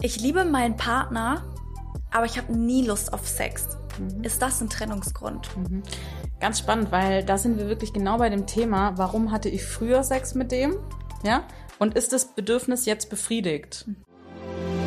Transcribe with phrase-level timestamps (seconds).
[0.00, 1.42] Ich liebe meinen Partner,
[2.12, 3.66] aber ich habe nie Lust auf Sex.
[3.98, 4.22] Mhm.
[4.22, 5.48] Ist das ein Trennungsgrund?
[5.56, 5.82] Mhm.
[6.38, 10.04] Ganz spannend, weil da sind wir wirklich genau bei dem Thema, warum hatte ich früher
[10.04, 10.76] Sex mit dem?
[11.24, 11.42] Ja?
[11.80, 13.86] Und ist das Bedürfnis jetzt befriedigt?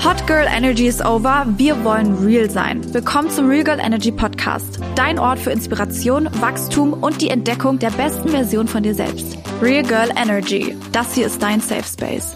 [0.01, 1.45] Hot Girl Energy is over.
[1.57, 2.81] Wir wollen real sein.
[2.93, 4.79] Willkommen zum Real Girl Energy Podcast.
[4.95, 9.37] Dein Ort für Inspiration, Wachstum und die Entdeckung der besten Version von dir selbst.
[9.61, 10.77] Real Girl Energy.
[10.93, 12.33] Das hier ist dein Safe Space.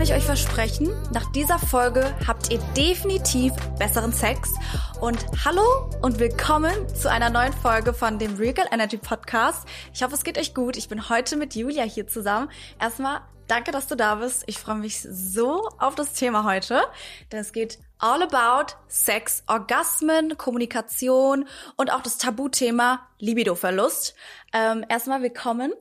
[0.00, 4.54] Kann ich euch versprechen, nach dieser Folge habt ihr definitiv besseren Sex.
[4.98, 9.68] Und hallo und willkommen zu einer neuen Folge von dem Regal Energy Podcast.
[9.92, 10.78] Ich hoffe, es geht euch gut.
[10.78, 12.48] Ich bin heute mit Julia hier zusammen.
[12.80, 14.44] Erstmal danke, dass du da bist.
[14.46, 16.80] Ich freue mich so auf das Thema heute,
[17.30, 24.14] denn es geht all about Sex, Orgasmen, Kommunikation und auch das Tabuthema Libidoverlust.
[24.54, 25.74] Ähm, erstmal willkommen.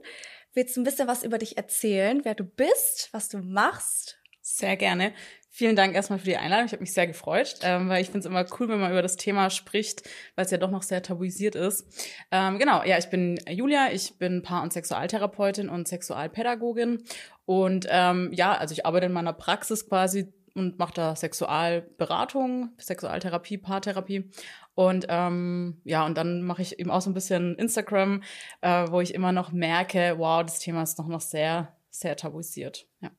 [0.59, 4.19] Willst du ein bisschen was über dich erzählen, wer du bist, was du machst?
[4.41, 5.13] Sehr gerne.
[5.49, 6.65] Vielen Dank erstmal für die Einladung.
[6.65, 9.01] Ich habe mich sehr gefreut, ähm, weil ich finde es immer cool, wenn man über
[9.01, 10.03] das Thema spricht,
[10.35, 11.87] weil es ja doch noch sehr tabuisiert ist.
[12.29, 17.05] Ähm, genau, ja, ich bin Julia, ich bin Paar- und Sexualtherapeutin und Sexualpädagogin.
[17.45, 23.57] Und ähm, ja, also ich arbeite in meiner Praxis quasi und mache da Sexualberatung, Sexualtherapie,
[23.57, 24.29] Paartherapie.
[24.75, 28.23] Und ähm, ja, und dann mache ich eben auch so ein bisschen Instagram,
[28.61, 32.87] äh, wo ich immer noch merke, wow, das Thema ist noch, noch sehr, sehr tabuisiert.
[33.01, 33.09] Ja.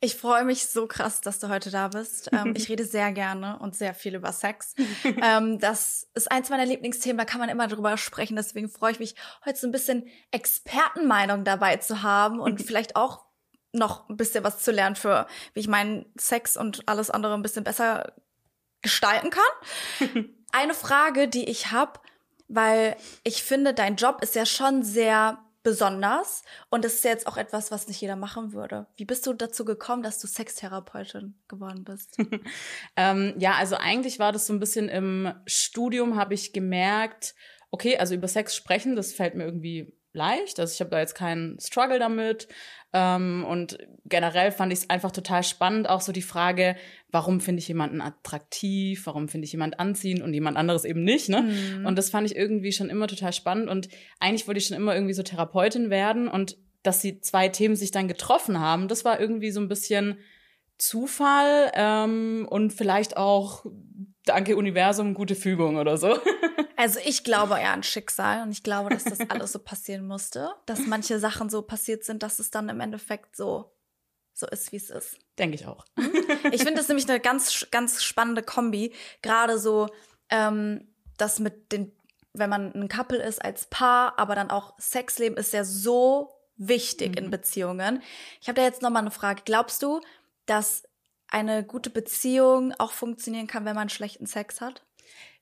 [0.00, 2.28] Ich freue mich so krass, dass du heute da bist.
[2.32, 4.74] Ähm, ich rede sehr gerne und sehr viel über Sex.
[5.22, 8.36] ähm, das ist eins meiner Lieblingsthemen, da kann man immer drüber sprechen.
[8.36, 9.14] Deswegen freue ich mich,
[9.46, 13.25] heute so ein bisschen Expertenmeinung dabei zu haben und vielleicht auch
[13.76, 17.42] noch ein bisschen was zu lernen für, wie ich meinen Sex und alles andere ein
[17.42, 18.12] bisschen besser
[18.82, 20.34] gestalten kann.
[20.52, 22.00] Eine Frage, die ich habe,
[22.48, 27.26] weil ich finde, dein Job ist ja schon sehr besonders und es ist ja jetzt
[27.26, 28.86] auch etwas, was nicht jeder machen würde.
[28.96, 32.16] Wie bist du dazu gekommen, dass du Sextherapeutin geworden bist?
[32.96, 37.34] ähm, ja, also eigentlich war das so ein bisschen im Studium, habe ich gemerkt,
[37.72, 40.60] okay, also über Sex sprechen, das fällt mir irgendwie leicht.
[40.60, 42.46] Also ich habe da jetzt keinen Struggle damit.
[42.96, 43.76] Ähm, und
[44.06, 46.76] generell fand ich es einfach total spannend, auch so die Frage,
[47.10, 51.28] warum finde ich jemanden attraktiv, warum finde ich jemand anziehend und jemand anderes eben nicht.
[51.28, 51.42] Ne?
[51.42, 51.84] Mhm.
[51.84, 53.68] Und das fand ich irgendwie schon immer total spannend.
[53.68, 56.26] Und eigentlich wollte ich schon immer irgendwie so Therapeutin werden.
[56.26, 60.16] Und dass die zwei Themen sich dann getroffen haben, das war irgendwie so ein bisschen
[60.78, 63.66] Zufall ähm, und vielleicht auch
[64.26, 66.18] danke Universum, gute Fügung oder so.
[66.78, 70.50] Also ich glaube ja an Schicksal und ich glaube, dass das alles so passieren musste,
[70.66, 73.72] dass manche Sachen so passiert sind, dass es dann im Endeffekt so
[74.34, 75.18] so ist, wie es ist.
[75.38, 75.86] Denke ich auch.
[75.96, 76.12] Mhm.
[76.52, 78.92] Ich finde das nämlich eine ganz ganz spannende Kombi,
[79.22, 79.88] gerade so
[80.28, 80.86] ähm,
[81.16, 81.92] das mit den,
[82.34, 87.12] wenn man ein Couple ist als Paar, aber dann auch Sexleben ist ja so wichtig
[87.12, 87.24] mhm.
[87.24, 88.02] in Beziehungen.
[88.42, 89.42] Ich habe da jetzt noch mal eine Frage.
[89.46, 90.02] Glaubst du,
[90.44, 90.84] dass
[91.28, 94.82] eine gute Beziehung auch funktionieren kann, wenn man schlechten Sex hat?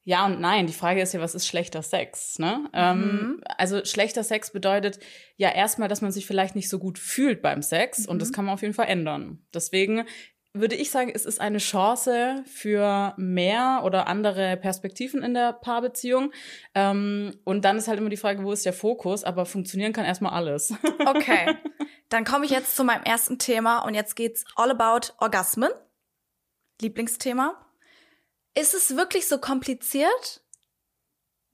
[0.07, 0.67] Ja und nein.
[0.67, 2.39] Die Frage ist ja, was ist schlechter Sex?
[2.39, 2.69] Ne?
[2.75, 3.05] Ähm, mhm.
[3.07, 4.99] Ähm, also schlechter Sex bedeutet
[5.37, 8.11] ja erstmal, dass man sich vielleicht nicht so gut fühlt beim Sex mhm.
[8.11, 8.33] und das mhm.
[8.35, 9.39] kann man auf jeden Fall ändern.
[9.55, 10.05] Deswegen
[10.57, 16.33] würde ich sagen, es ist eine Chance für mehr oder andere Perspektiven in der Paarbeziehung.
[16.77, 19.25] Ähm, und dann ist halt immer die Frage, wo ist der Fokus?
[19.25, 20.73] Aber funktionieren kann erstmal alles.
[21.07, 21.57] Okay,
[22.09, 25.71] dann komme ich jetzt zu meinem ersten Thema und jetzt geht's all about Orgasmen.
[26.81, 27.65] Lieblingsthema.
[28.55, 30.44] Ist es wirklich so kompliziert?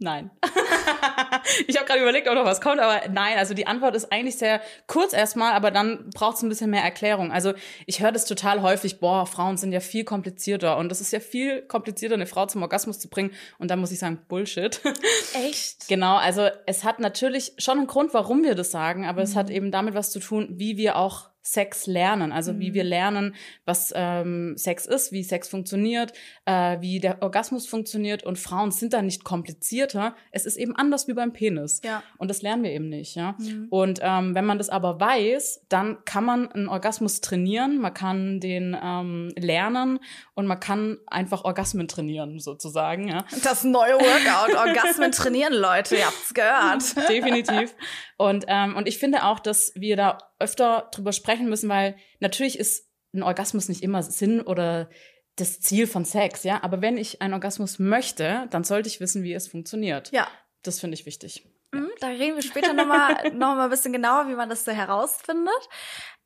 [0.03, 0.31] Nein.
[1.67, 3.37] ich habe gerade überlegt, ob noch was kommt, aber nein.
[3.37, 6.83] Also die Antwort ist eigentlich sehr kurz erstmal, aber dann braucht es ein bisschen mehr
[6.83, 7.31] Erklärung.
[7.33, 7.53] Also
[7.85, 11.21] ich höre das total häufig, boah, Frauen sind ja viel komplizierter und es ist ja
[11.21, 13.33] viel komplizierter, eine Frau zum Orgasmus zu bringen.
[13.59, 14.81] Und dann muss ich sagen, Bullshit.
[15.35, 15.87] Echt?
[15.89, 19.25] genau, also es hat natürlich schon einen Grund, warum wir das sagen, aber mhm.
[19.25, 19.55] es hat mhm.
[19.55, 22.61] eben damit was zu tun, wie wir auch Sex lernen, also mhm.
[22.61, 22.91] wie wir mhm.
[22.91, 23.35] lernen,
[23.65, 26.13] was ähm, Sex ist, wie Sex funktioniert,
[26.45, 30.15] äh, wie der Orgasmus funktioniert und Frauen sind da nicht komplizierter.
[30.33, 31.81] Es ist eben anders wie beim Penis.
[31.83, 32.03] Ja.
[32.19, 33.37] Und das lernen wir eben nicht, ja.
[33.39, 33.69] Mhm.
[33.71, 38.41] Und ähm, wenn man das aber weiß, dann kann man einen Orgasmus trainieren, man kann
[38.41, 39.99] den ähm, lernen
[40.35, 43.25] und man kann einfach Orgasmen trainieren, sozusagen, ja.
[43.43, 46.97] Das neue Workout, Orgasmen trainieren, Leute, ihr habt's gehört.
[47.09, 47.75] Definitiv.
[48.19, 52.59] Und, ähm, und ich finde auch, dass wir da öfter drüber sprechen müssen, weil natürlich
[52.59, 54.89] ist ein Orgasmus nicht immer Sinn oder
[55.37, 56.63] das Ziel von Sex, ja.
[56.63, 60.11] Aber wenn ich einen Orgasmus möchte, dann sollte ich wissen, wie es funktioniert.
[60.13, 60.29] Ja.
[60.63, 61.47] Das finde ich wichtig.
[61.73, 64.73] Mhm, da reden wir später nochmal noch mal ein bisschen genauer, wie man das so
[64.73, 65.69] herausfindet.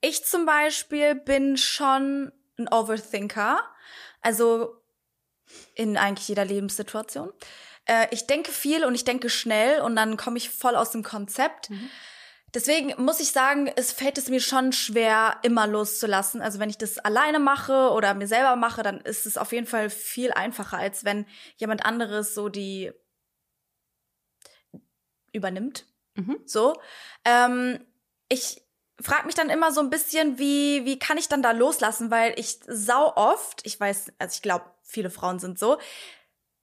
[0.00, 3.61] Ich zum Beispiel bin schon ein Overthinker.
[4.20, 4.81] Also
[5.75, 7.32] in eigentlich jeder Lebenssituation.
[7.87, 11.02] Äh, ich denke viel und ich denke schnell und dann komme ich voll aus dem
[11.02, 11.70] Konzept.
[11.70, 11.90] Mhm.
[12.54, 16.40] Deswegen muss ich sagen, es fällt es mir schon schwer, immer loszulassen.
[16.40, 19.66] Also wenn ich das alleine mache oder mir selber mache, dann ist es auf jeden
[19.66, 22.92] Fall viel einfacher, als wenn jemand anderes so die
[25.32, 25.86] übernimmt.
[26.14, 26.38] Mhm.
[26.46, 26.80] So.
[27.24, 27.84] Ähm,
[28.28, 28.62] ich
[29.00, 32.12] frage mich dann immer so ein bisschen, wie, wie kann ich dann da loslassen?
[32.12, 35.78] Weil ich sau oft, ich weiß, also ich glaube, viele Frauen sind so,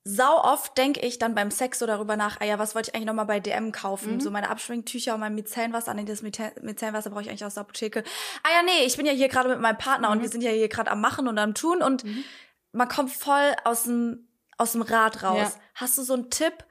[0.03, 2.95] sau oft denke ich dann beim Sex so darüber nach, ah ja, was wollte ich
[2.95, 4.15] eigentlich nochmal bei DM kaufen?
[4.15, 4.21] Mhm.
[4.21, 5.93] So meine Abschwingtücher und mein Micellenwasser.
[5.93, 8.03] Nee, das Micellenwasser brauche ich eigentlich aus der Apotheke.
[8.43, 10.15] Ah ja, nee, ich bin ja hier gerade mit meinem Partner mhm.
[10.15, 12.23] und wir sind ja hier gerade am Machen und am Tun und mhm.
[12.71, 14.27] man kommt voll aus dem,
[14.57, 15.55] aus dem Rad raus.
[15.55, 15.61] Ja.
[15.75, 16.65] Hast du so einen Tipp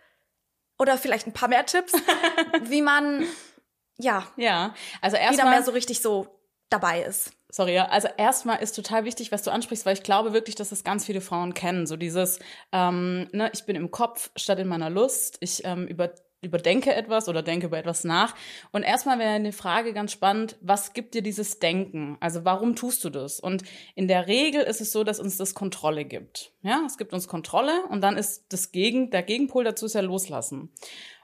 [0.78, 1.92] oder vielleicht ein paar mehr Tipps,
[2.62, 3.24] wie man,
[3.98, 7.32] ja, ja, also erstmal wieder mehr so richtig so dabei ist?
[7.50, 7.86] Sorry, ja.
[7.86, 11.04] Also erstmal ist total wichtig, was du ansprichst, weil ich glaube wirklich, dass das ganz
[11.04, 11.86] viele Frauen kennen.
[11.86, 12.38] So dieses,
[12.72, 15.36] ähm, ne, ich bin im Kopf statt in meiner Lust.
[15.40, 16.12] Ich ähm, über,
[16.42, 18.36] überdenke etwas oder denke über etwas nach.
[18.70, 22.16] Und erstmal wäre eine Frage ganz spannend, was gibt dir dieses Denken?
[22.20, 23.40] Also warum tust du das?
[23.40, 23.64] Und
[23.96, 26.52] in der Regel ist es so, dass uns das Kontrolle gibt.
[26.62, 30.02] Ja, es gibt uns Kontrolle und dann ist das Gegen, der Gegenpol dazu ist ja
[30.02, 30.72] loslassen.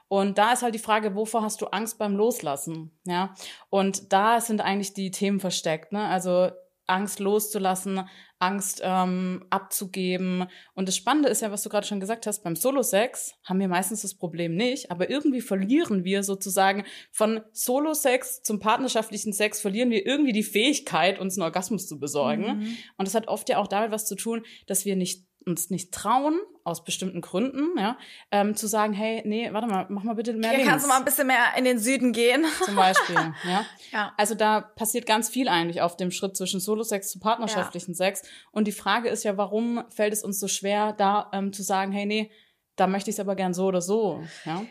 [0.07, 2.97] Und da ist halt die Frage, wovor hast du Angst beim Loslassen?
[3.05, 3.33] Ja.
[3.69, 6.05] Und da sind eigentlich die Themen versteckt, ne?
[6.05, 6.49] Also
[6.87, 8.07] Angst loszulassen,
[8.39, 10.45] Angst ähm, abzugeben.
[10.73, 13.67] Und das Spannende ist ja, was du gerade schon gesagt hast, beim Solo-Sex haben wir
[13.67, 19.89] meistens das Problem nicht, aber irgendwie verlieren wir sozusagen von Solo-Sex zum partnerschaftlichen Sex, verlieren
[19.89, 22.59] wir irgendwie die Fähigkeit, uns einen Orgasmus zu besorgen.
[22.59, 22.77] Mhm.
[22.97, 25.93] Und das hat oft ja auch damit was zu tun, dass wir nicht uns nicht
[25.93, 27.97] trauen, aus bestimmten Gründen, ja,
[28.31, 30.71] ähm, zu sagen, hey, nee, warte mal, mach mal bitte mehr Hier links.
[30.71, 32.45] kannst du mal ein bisschen mehr in den Süden gehen.
[32.65, 33.65] Zum Beispiel, ja.
[33.91, 34.13] ja.
[34.17, 37.97] Also da passiert ganz viel eigentlich auf dem Schritt zwischen Solo-Sex zu partnerschaftlichen ja.
[37.97, 38.23] Sex.
[38.51, 41.91] Und die Frage ist ja, warum fällt es uns so schwer, da ähm, zu sagen,
[41.91, 42.31] hey, nee,
[42.75, 44.63] da möchte ich es aber gern so oder so, ja.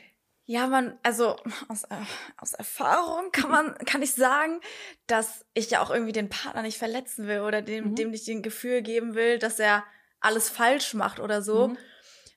[0.48, 1.36] Ja, man, also
[1.66, 1.96] aus, äh,
[2.36, 4.60] aus Erfahrung kann man, kann ich sagen,
[5.08, 7.94] dass ich ja auch irgendwie den Partner nicht verletzen will oder dem, mhm.
[7.96, 9.84] dem nicht den Gefühl geben will, dass er
[10.20, 11.68] alles falsch macht oder so.
[11.68, 11.78] Mhm.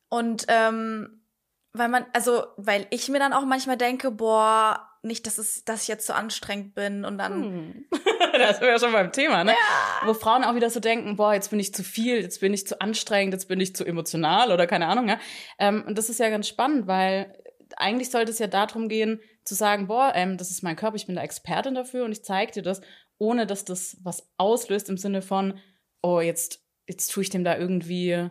[0.09, 1.23] Und ähm,
[1.73, 5.83] weil man, also, weil ich mir dann auch manchmal denke, boah, nicht, dass es, dass
[5.83, 7.43] ich jetzt so anstrengend bin und dann.
[7.43, 7.85] Hm.
[8.33, 9.51] da sind wir ja schon beim Thema, ne?
[9.51, 10.07] Ja.
[10.07, 12.67] Wo Frauen auch wieder so denken, boah, jetzt bin ich zu viel, jetzt bin ich
[12.67, 15.19] zu anstrengend, jetzt bin ich zu emotional oder keine Ahnung, ja.
[15.57, 17.33] Ähm, und das ist ja ganz spannend, weil
[17.77, 21.05] eigentlich sollte es ja darum gehen, zu sagen, boah, ähm, das ist mein Körper, ich
[21.05, 22.81] bin da Expertin dafür und ich zeige dir das,
[23.17, 25.59] ohne dass das was auslöst im Sinne von,
[26.01, 28.29] oh, jetzt jetzt tue ich dem da irgendwie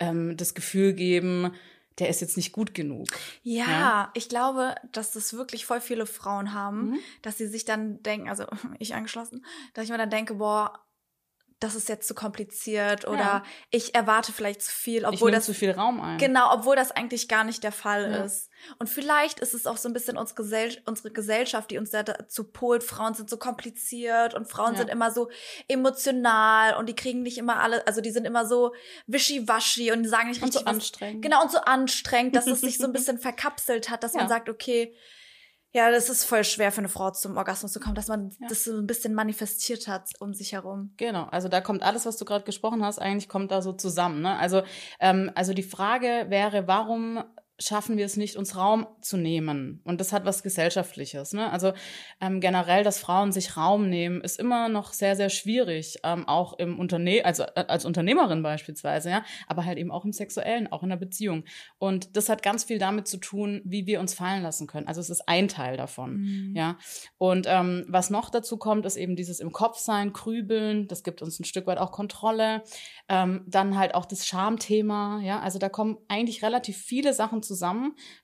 [0.00, 1.52] ähm, das Gefühl geben,
[1.98, 3.06] der ist jetzt nicht gut genug.
[3.42, 6.98] Ja, ja, ich glaube, dass das wirklich voll viele Frauen haben, mhm.
[7.20, 8.46] dass sie sich dann denken, also
[8.78, 9.44] ich angeschlossen,
[9.74, 10.80] dass ich mir dann denke, boah,
[11.62, 13.42] das ist jetzt zu kompliziert oder ja.
[13.70, 16.18] ich erwarte vielleicht zu viel, obwohl das zu viel Raum ein.
[16.18, 18.24] Genau, obwohl das eigentlich gar nicht der Fall ja.
[18.24, 18.50] ist.
[18.78, 22.44] Und vielleicht ist es auch so ein bisschen unsere, Gesell unsere Gesellschaft, die uns dazu
[22.44, 24.78] polt, Frauen sind so kompliziert und Frauen ja.
[24.78, 25.30] sind immer so
[25.68, 28.74] emotional und die kriegen nicht immer alle, also die sind immer so
[29.06, 31.22] wischiwaschi und sagen nicht richtig und so was, anstrengend.
[31.22, 34.48] Genau, und so anstrengend, dass es sich so ein bisschen verkapselt hat, dass man sagt,
[34.48, 34.94] okay,
[35.72, 38.48] ja, das ist voll schwer für eine Frau zum Orgasmus zu kommen, dass man ja.
[38.48, 40.92] das so ein bisschen manifestiert hat um sich herum.
[40.98, 44.20] Genau, also da kommt alles, was du gerade gesprochen hast, eigentlich kommt da so zusammen.
[44.20, 44.36] Ne?
[44.36, 44.62] Also,
[45.00, 47.24] ähm, also die Frage wäre, warum
[47.62, 49.80] schaffen wir es nicht, uns Raum zu nehmen.
[49.84, 51.32] Und das hat was Gesellschaftliches.
[51.32, 51.50] Ne?
[51.50, 51.72] Also
[52.20, 55.98] ähm, generell, dass Frauen sich Raum nehmen, ist immer noch sehr, sehr schwierig.
[56.04, 60.12] Ähm, auch im Unternehmen, also äh, als Unternehmerin beispielsweise, ja, aber halt eben auch im
[60.12, 61.44] Sexuellen, auch in der Beziehung.
[61.78, 64.88] Und das hat ganz viel damit zu tun, wie wir uns fallen lassen können.
[64.88, 66.16] Also es ist ein Teil davon.
[66.16, 66.56] Mhm.
[66.56, 66.78] Ja.
[67.18, 71.22] Und ähm, was noch dazu kommt, ist eben dieses im Kopf sein, Krübeln, das gibt
[71.22, 72.62] uns ein Stück weit auch Kontrolle.
[73.08, 75.40] Ähm, dann halt auch das Schamthema, ja.
[75.40, 77.51] Also da kommen eigentlich relativ viele Sachen zusammen,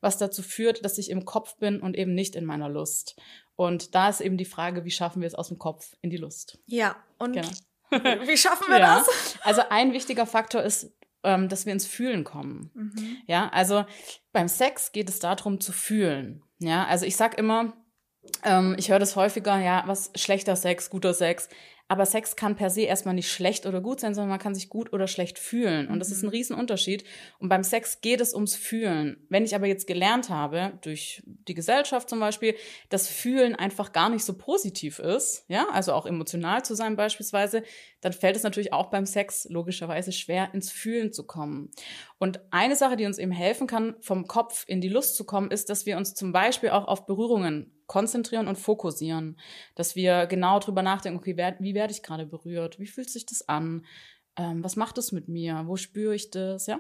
[0.01, 3.17] was dazu führt, dass ich im Kopf bin und eben nicht in meiner Lust.
[3.57, 6.17] Und da ist eben die Frage, wie schaffen wir es aus dem Kopf in die
[6.17, 6.59] Lust?
[6.67, 7.49] Ja, und genau.
[8.27, 8.99] wie schaffen wir ja.
[8.99, 9.39] das?
[9.43, 10.93] Also ein wichtiger Faktor ist,
[11.25, 12.71] ähm, dass wir ins Fühlen kommen.
[12.75, 13.17] Mhm.
[13.27, 13.85] Ja, also
[14.33, 16.43] beim Sex geht es darum zu fühlen.
[16.59, 17.73] Ja, also ich sag immer,
[18.45, 21.49] ähm, ich höre das häufiger, ja, was schlechter Sex, guter Sex.
[21.89, 24.69] Aber Sex kann per se erstmal nicht schlecht oder gut sein, sondern man kann sich
[24.69, 25.89] gut oder schlecht fühlen.
[25.89, 27.03] Und das ist ein Riesenunterschied.
[27.39, 29.27] Und beim Sex geht es ums Fühlen.
[29.31, 32.55] Wenn ich aber jetzt gelernt habe, durch die Gesellschaft zum Beispiel,
[32.91, 37.63] dass Fühlen einfach gar nicht so positiv ist, ja, also auch emotional zu sein beispielsweise,
[38.03, 41.71] dann fällt es natürlich auch beim Sex logischerweise schwer, ins Fühlen zu kommen.
[42.19, 45.51] Und eine Sache, die uns eben helfen kann, vom Kopf in die Lust zu kommen,
[45.51, 49.41] ist, dass wir uns zum Beispiel auch auf Berührungen konzentrieren und fokussieren.
[49.75, 52.79] Dass wir genau drüber nachdenken, okay, wer, wie werde ich gerade berührt?
[52.79, 53.85] Wie fühlt sich das an?
[54.37, 55.65] Ähm, was macht es mit mir?
[55.67, 56.67] Wo spüre ich das?
[56.67, 56.79] Ja.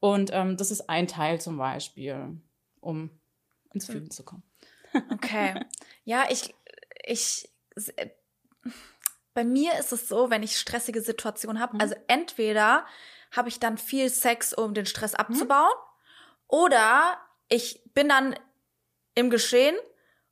[0.00, 2.36] Und ähm, das ist ein Teil zum Beispiel,
[2.80, 3.10] um
[3.72, 3.94] ins hm.
[3.94, 4.42] Fühlen zu kommen.
[5.12, 5.54] Okay.
[6.04, 6.52] Ja, ich,
[7.04, 7.48] ich,
[9.34, 11.80] bei mir ist es so, wenn ich stressige Situationen habe, mhm.
[11.80, 12.84] also entweder
[13.30, 15.18] habe ich dann viel Sex, um den Stress mhm.
[15.18, 16.44] abzubauen, mhm.
[16.48, 18.34] oder ich bin dann
[19.14, 19.76] im Geschehen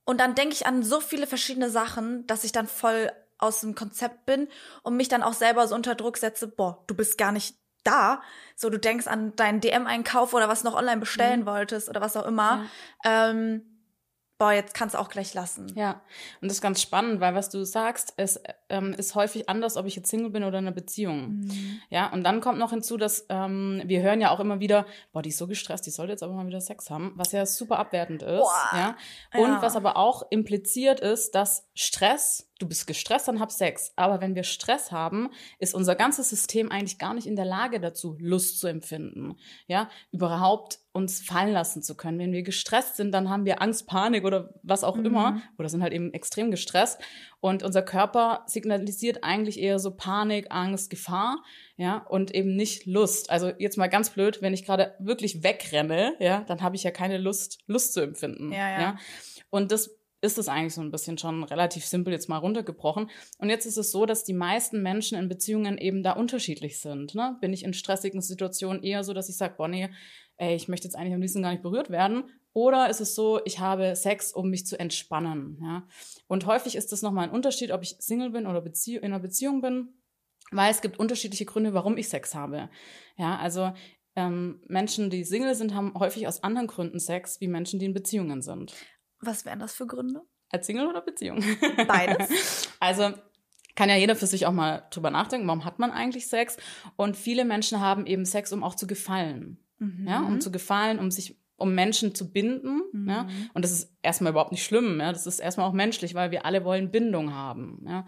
[0.08, 3.74] und dann denke ich an so viele verschiedene Sachen, dass ich dann voll aus dem
[3.74, 4.48] Konzept bin
[4.82, 8.22] und mich dann auch selber so unter Druck setze, boah, du bist gar nicht da.
[8.56, 11.46] So, du denkst an deinen DM-Einkauf oder was noch online bestellen mhm.
[11.46, 12.64] wolltest oder was auch immer.
[13.04, 13.28] Ja.
[13.28, 13.67] Ähm,
[14.38, 15.72] boah, jetzt kannst du auch gleich lassen.
[15.74, 16.00] Ja,
[16.40, 19.86] und das ist ganz spannend, weil was du sagst, es ähm, ist häufig anders, ob
[19.86, 21.40] ich jetzt Single bin oder in einer Beziehung.
[21.40, 21.80] Mhm.
[21.90, 25.22] Ja, und dann kommt noch hinzu, dass ähm, wir hören ja auch immer wieder, boah,
[25.22, 27.78] die ist so gestresst, die sollte jetzt aber mal wieder Sex haben, was ja super
[27.78, 28.38] abwertend ist.
[28.38, 28.70] Boah.
[28.72, 28.96] Ja,
[29.34, 29.62] und ja.
[29.62, 33.92] was aber auch impliziert ist, dass Stress du bist gestresst, dann hab Sex.
[33.96, 37.80] Aber wenn wir Stress haben, ist unser ganzes System eigentlich gar nicht in der Lage
[37.80, 39.36] dazu, Lust zu empfinden.
[39.66, 42.18] Ja, überhaupt uns fallen lassen zu können.
[42.18, 45.06] Wenn wir gestresst sind, dann haben wir Angst, Panik oder was auch mhm.
[45.06, 47.00] immer oder sind halt eben extrem gestresst.
[47.40, 51.44] Und unser Körper signalisiert eigentlich eher so Panik, Angst, Gefahr,
[51.76, 53.30] ja, und eben nicht Lust.
[53.30, 56.90] Also jetzt mal ganz blöd, wenn ich gerade wirklich wegrenne, ja, dann habe ich ja
[56.90, 58.50] keine Lust, Lust zu empfinden.
[58.52, 58.80] Ja, ja.
[58.80, 58.96] ja?
[59.50, 63.08] Und das ist es eigentlich so ein bisschen schon relativ simpel jetzt mal runtergebrochen.
[63.38, 67.14] Und jetzt ist es so, dass die meisten Menschen in Beziehungen eben da unterschiedlich sind.
[67.14, 67.36] Ne?
[67.40, 69.88] Bin ich in stressigen Situationen eher so, dass ich sage, boah, nee,
[70.36, 72.24] ey, ich möchte jetzt eigentlich am liebsten gar nicht berührt werden.
[72.52, 75.58] Oder ist es so, ich habe Sex, um mich zu entspannen.
[75.62, 75.86] Ja?
[76.26, 79.20] Und häufig ist das nochmal ein Unterschied, ob ich Single bin oder Bezie in einer
[79.20, 79.94] Beziehung bin,
[80.50, 82.70] weil es gibt unterschiedliche Gründe, warum ich Sex habe.
[83.16, 83.72] Ja, also
[84.16, 87.94] ähm, Menschen, die Single sind, haben häufig aus anderen Gründen Sex, wie Menschen, die in
[87.94, 88.74] Beziehungen sind.
[89.20, 90.22] Was wären das für Gründe?
[90.50, 91.42] Als Single oder Beziehung?
[91.86, 92.68] Beides.
[92.80, 93.12] also
[93.74, 96.56] kann ja jeder für sich auch mal drüber nachdenken, warum hat man eigentlich Sex?
[96.96, 99.58] Und viele Menschen haben eben Sex, um auch zu gefallen.
[99.78, 100.06] Mhm.
[100.08, 102.82] Ja, um zu gefallen, um sich um Menschen zu binden.
[102.92, 103.08] Mhm.
[103.08, 103.28] Ja?
[103.52, 105.00] Und das ist erstmal überhaupt nicht schlimm.
[105.00, 105.12] Ja?
[105.12, 107.84] Das ist erstmal auch menschlich, weil wir alle wollen Bindung haben.
[107.86, 108.06] Ja?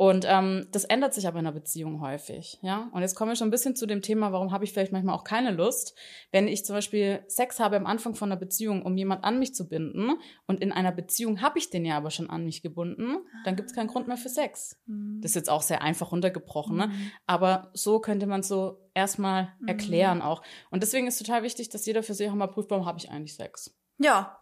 [0.00, 2.88] Und ähm, das ändert sich aber in einer Beziehung häufig, ja.
[2.94, 5.14] Und jetzt kommen wir schon ein bisschen zu dem Thema, warum habe ich vielleicht manchmal
[5.14, 5.94] auch keine Lust,
[6.32, 9.54] wenn ich zum Beispiel Sex habe am Anfang von einer Beziehung, um jemand an mich
[9.54, 10.12] zu binden,
[10.46, 13.68] und in einer Beziehung habe ich den ja aber schon an mich gebunden, dann gibt
[13.68, 14.80] es keinen Grund mehr für Sex.
[14.86, 15.20] Mhm.
[15.20, 16.86] Das ist jetzt auch sehr einfach runtergebrochen, ne?
[16.86, 17.10] Mhm.
[17.26, 19.68] Aber so könnte man so erstmal mhm.
[19.68, 20.40] erklären auch.
[20.70, 23.10] Und deswegen ist total wichtig, dass jeder für sich auch mal prüft, warum habe ich
[23.10, 23.76] eigentlich Sex?
[23.98, 24.40] Ja.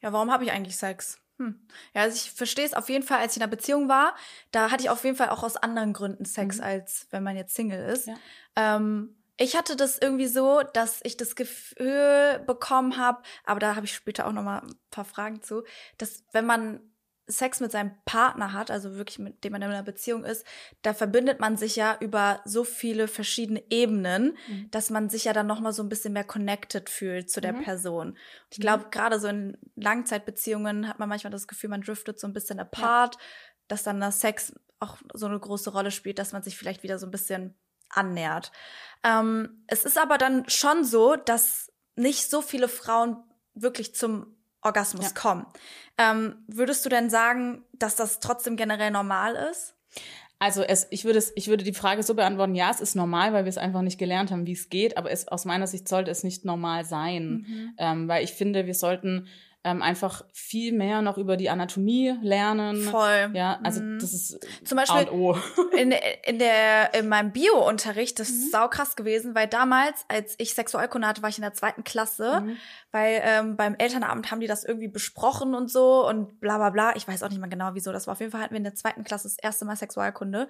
[0.00, 1.19] Ja, warum habe ich eigentlich Sex?
[1.40, 1.58] Hm.
[1.94, 4.14] Ja, also ich verstehe es auf jeden Fall, als ich in einer Beziehung war,
[4.52, 6.64] da hatte ich auf jeden Fall auch aus anderen Gründen Sex, mhm.
[6.64, 8.08] als wenn man jetzt Single ist.
[8.08, 8.16] Ja.
[8.56, 13.86] Ähm, ich hatte das irgendwie so, dass ich das Gefühl bekommen habe, aber da habe
[13.86, 15.64] ich später auch noch mal ein paar Fragen zu,
[15.96, 16.80] dass wenn man
[17.30, 20.44] Sex mit seinem Partner hat, also wirklich mit dem man in einer Beziehung ist,
[20.82, 24.70] da verbindet man sich ja über so viele verschiedene Ebenen, mhm.
[24.70, 27.52] dass man sich ja dann noch mal so ein bisschen mehr connected fühlt zu der
[27.52, 27.62] mhm.
[27.62, 28.08] Person.
[28.08, 28.16] Und
[28.50, 28.62] ich mhm.
[28.62, 32.60] glaube, gerade so in Langzeitbeziehungen hat man manchmal das Gefühl, man driftet so ein bisschen
[32.60, 33.20] apart, ja.
[33.68, 36.98] dass dann das Sex auch so eine große Rolle spielt, dass man sich vielleicht wieder
[36.98, 37.54] so ein bisschen
[37.90, 38.52] annähert.
[39.04, 43.22] Ähm, es ist aber dann schon so, dass nicht so viele Frauen
[43.54, 45.12] wirklich zum Orgasmus ja.
[45.12, 45.46] kommen.
[45.98, 49.74] Ähm, würdest du denn sagen, dass das trotzdem generell normal ist?
[50.38, 53.34] Also es, ich würde es, ich würde die Frage so beantworten, ja, es ist normal,
[53.34, 55.86] weil wir es einfach nicht gelernt haben, wie es geht, aber es, aus meiner Sicht
[55.86, 57.44] sollte es nicht normal sein.
[57.46, 57.74] Mhm.
[57.76, 59.28] Ähm, weil ich finde, wir sollten
[59.62, 62.80] ähm, einfach viel mehr noch über die Anatomie lernen.
[62.82, 63.30] Voll.
[63.34, 63.98] Ja, also mhm.
[63.98, 65.06] das ist zum Beispiel
[65.76, 65.92] in,
[66.24, 68.36] in der in meinem Bio-Unterricht, das mhm.
[68.36, 72.40] ist saukrass gewesen, weil damals, als ich Sexualkunde hatte, war ich in der zweiten Klasse,
[72.40, 72.56] mhm.
[72.90, 76.96] weil ähm, beim Elternabend haben die das irgendwie besprochen und so und bla bla bla.
[76.96, 78.12] Ich weiß auch nicht mal genau, wieso das war.
[78.12, 80.48] Auf jeden Fall hatten wir in der zweiten Klasse das erste Mal Sexualkunde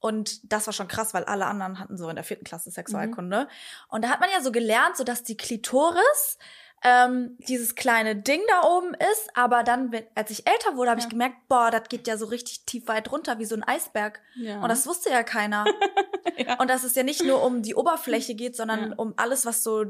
[0.00, 3.42] und das war schon krass, weil alle anderen hatten so in der vierten Klasse Sexualkunde.
[3.44, 3.48] Mhm.
[3.88, 6.38] Und da hat man ja so gelernt, so dass die Klitoris
[6.82, 11.06] ähm, dieses kleine Ding da oben ist, aber dann, als ich älter wurde, habe ja.
[11.06, 14.20] ich gemerkt, boah, das geht ja so richtig tief weit runter, wie so ein Eisberg.
[14.36, 14.62] Ja.
[14.62, 15.66] Und das wusste ja keiner.
[16.38, 16.58] ja.
[16.58, 19.84] Und dass es ja nicht nur um die Oberfläche geht, sondern um alles, was so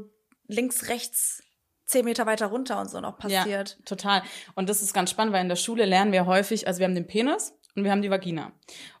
[0.47, 1.43] links, rechts,
[1.85, 3.47] zehn Meter weiter runter und so noch passiert.
[3.47, 4.23] Ja, total.
[4.55, 6.95] Und das ist ganz spannend, weil in der Schule lernen wir häufig, also wir haben
[6.95, 8.51] den Penis und wir haben die Vagina.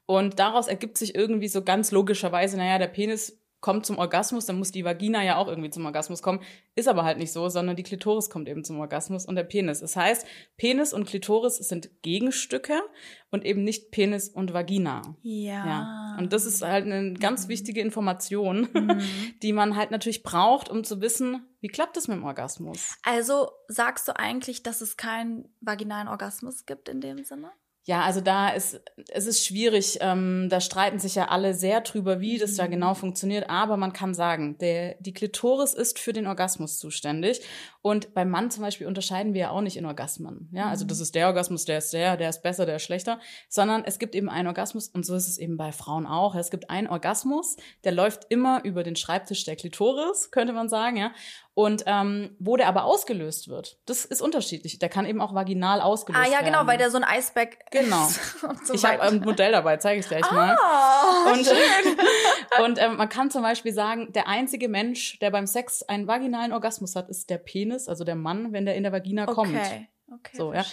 [0.05, 4.57] Und daraus ergibt sich irgendwie so ganz logischerweise, naja, der Penis kommt zum Orgasmus, dann
[4.57, 6.41] muss die Vagina ja auch irgendwie zum Orgasmus kommen.
[6.75, 9.79] Ist aber halt nicht so, sondern die Klitoris kommt eben zum Orgasmus und der Penis.
[9.79, 10.25] Das heißt,
[10.57, 12.81] Penis und Klitoris sind Gegenstücke
[13.29, 15.01] und eben nicht Penis und Vagina.
[15.21, 15.65] Ja.
[15.65, 16.15] Ja.
[16.17, 18.67] Und das ist halt eine ganz wichtige Information,
[19.43, 22.97] die man halt natürlich braucht, um zu wissen, wie klappt es mit dem Orgasmus.
[23.03, 27.51] Also sagst du eigentlich, dass es keinen vaginalen Orgasmus gibt in dem Sinne?
[27.83, 29.97] Ja, also da ist es ist schwierig.
[30.01, 33.49] Ähm, da streiten sich ja alle sehr drüber, wie das da genau funktioniert.
[33.49, 37.41] Aber man kann sagen, der die Klitoris ist für den Orgasmus zuständig.
[37.83, 40.49] Und beim Mann zum Beispiel unterscheiden wir ja auch nicht in Orgasmen.
[40.51, 43.19] Ja, also das ist der Orgasmus, der ist der, der ist besser, der ist schlechter.
[43.49, 46.35] Sondern es gibt eben einen Orgasmus und so ist es eben bei Frauen auch.
[46.35, 50.97] Es gibt einen Orgasmus, der läuft immer über den Schreibtisch der Klitoris, könnte man sagen,
[50.97, 51.11] ja.
[51.53, 54.79] Und ähm, wo der aber ausgelöst wird, das ist unterschiedlich.
[54.79, 56.45] Der kann eben auch vaginal ausgelöst Ah werden.
[56.45, 58.05] ja, genau, weil der so ein Eisberg Genau.
[58.07, 60.55] ist so ich habe ein Modell dabei, zeige ich gleich mal.
[60.61, 61.47] Ah, Und,
[62.65, 66.53] und ähm, man kann zum Beispiel sagen, der einzige Mensch, der beim Sex einen vaginalen
[66.53, 69.55] Orgasmus hat, ist der Penis, also der Mann, wenn der in der Vagina kommt.
[69.55, 69.87] okay.
[70.13, 70.65] Okay, So, ja.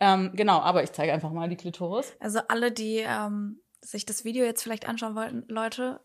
[0.00, 2.12] Ähm, genau, aber ich zeige einfach mal die Klitoris.
[2.18, 6.00] Also alle, die ähm, sich das Video jetzt vielleicht anschauen wollten, Leute,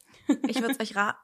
[0.47, 1.17] ich würde es euch raten.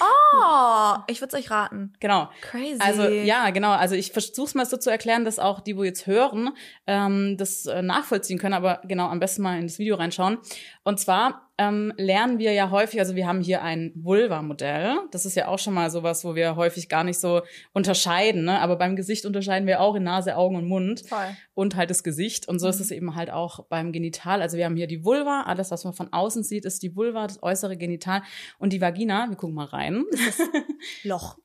[0.00, 1.92] Oh, ich würde es euch raten.
[2.00, 2.30] Genau.
[2.40, 2.78] Crazy.
[2.80, 3.72] Also ja, genau.
[3.72, 6.50] Also ich versuche es mal so zu erklären, dass auch die, wo jetzt hören,
[6.86, 8.54] ähm, das äh, nachvollziehen können.
[8.54, 10.38] Aber genau, am besten mal in das Video reinschauen.
[10.84, 14.98] Und zwar ähm, lernen wir ja häufig, also wir haben hier ein Vulva-Modell.
[15.10, 17.40] Das ist ja auch schon mal sowas, wo wir häufig gar nicht so
[17.72, 18.44] unterscheiden.
[18.44, 18.60] Ne?
[18.60, 21.02] Aber beim Gesicht unterscheiden wir auch in Nase, Augen und Mund.
[21.08, 21.36] Voll.
[21.54, 22.48] Und halt das Gesicht.
[22.48, 24.42] Und so ist es eben halt auch beim Genital.
[24.42, 25.44] Also wir haben hier die Vulva.
[25.46, 28.22] Alles, was man von außen sieht, ist die Vulva, das äußere Genital.
[28.58, 30.04] Und die Vagina, wir gucken mal rein.
[31.02, 31.38] Loch.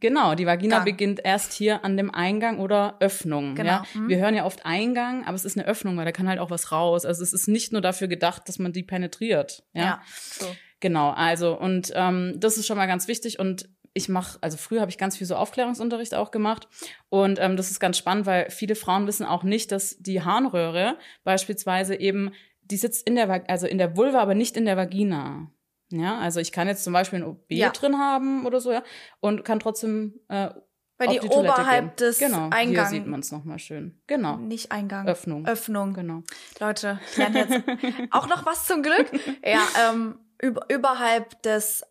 [0.00, 0.84] Genau, die Vagina Gang.
[0.86, 3.54] beginnt erst hier an dem Eingang oder Öffnung.
[3.54, 3.84] Genau, Ja?
[3.94, 4.08] mhm.
[4.08, 6.50] Wir hören ja oft Eingang, aber es ist eine Öffnung, weil da kann halt auch
[6.50, 7.04] was raus.
[7.04, 9.62] Also es ist nicht nur dafür gedacht, dass man die penetriert.
[9.74, 10.02] Ja, Ja.
[10.06, 10.46] so.
[10.80, 11.10] genau.
[11.10, 14.90] Also und ähm, das ist schon mal ganz wichtig und ich mache, also früher habe
[14.90, 16.66] ich ganz viel so Aufklärungsunterricht auch gemacht
[17.10, 20.96] und ähm, das ist ganz spannend, weil viele Frauen wissen auch nicht, dass die Harnröhre
[21.22, 25.48] beispielsweise eben, die sitzt in der, also in der Vulva, aber nicht in der Vagina.
[25.90, 27.70] Ja, also ich kann jetzt zum Beispiel ein OB Ja.
[27.70, 28.82] drin haben oder so, ja,
[29.20, 30.50] und kann trotzdem äh,
[30.96, 32.06] Weil auf die, die Toilette oberhalb gehen.
[32.06, 32.90] des genau, Eingangs.
[32.90, 34.00] Hier sieht man es nochmal schön.
[34.06, 34.36] Genau.
[34.36, 35.06] Nicht Eingang.
[35.06, 35.46] Öffnung.
[35.46, 35.92] Öffnung.
[35.94, 36.22] Genau.
[36.60, 37.62] Leute, ich lerne jetzt
[38.12, 39.10] auch noch was zum Glück.
[39.44, 41.84] Ja, ähm, über, überhalb des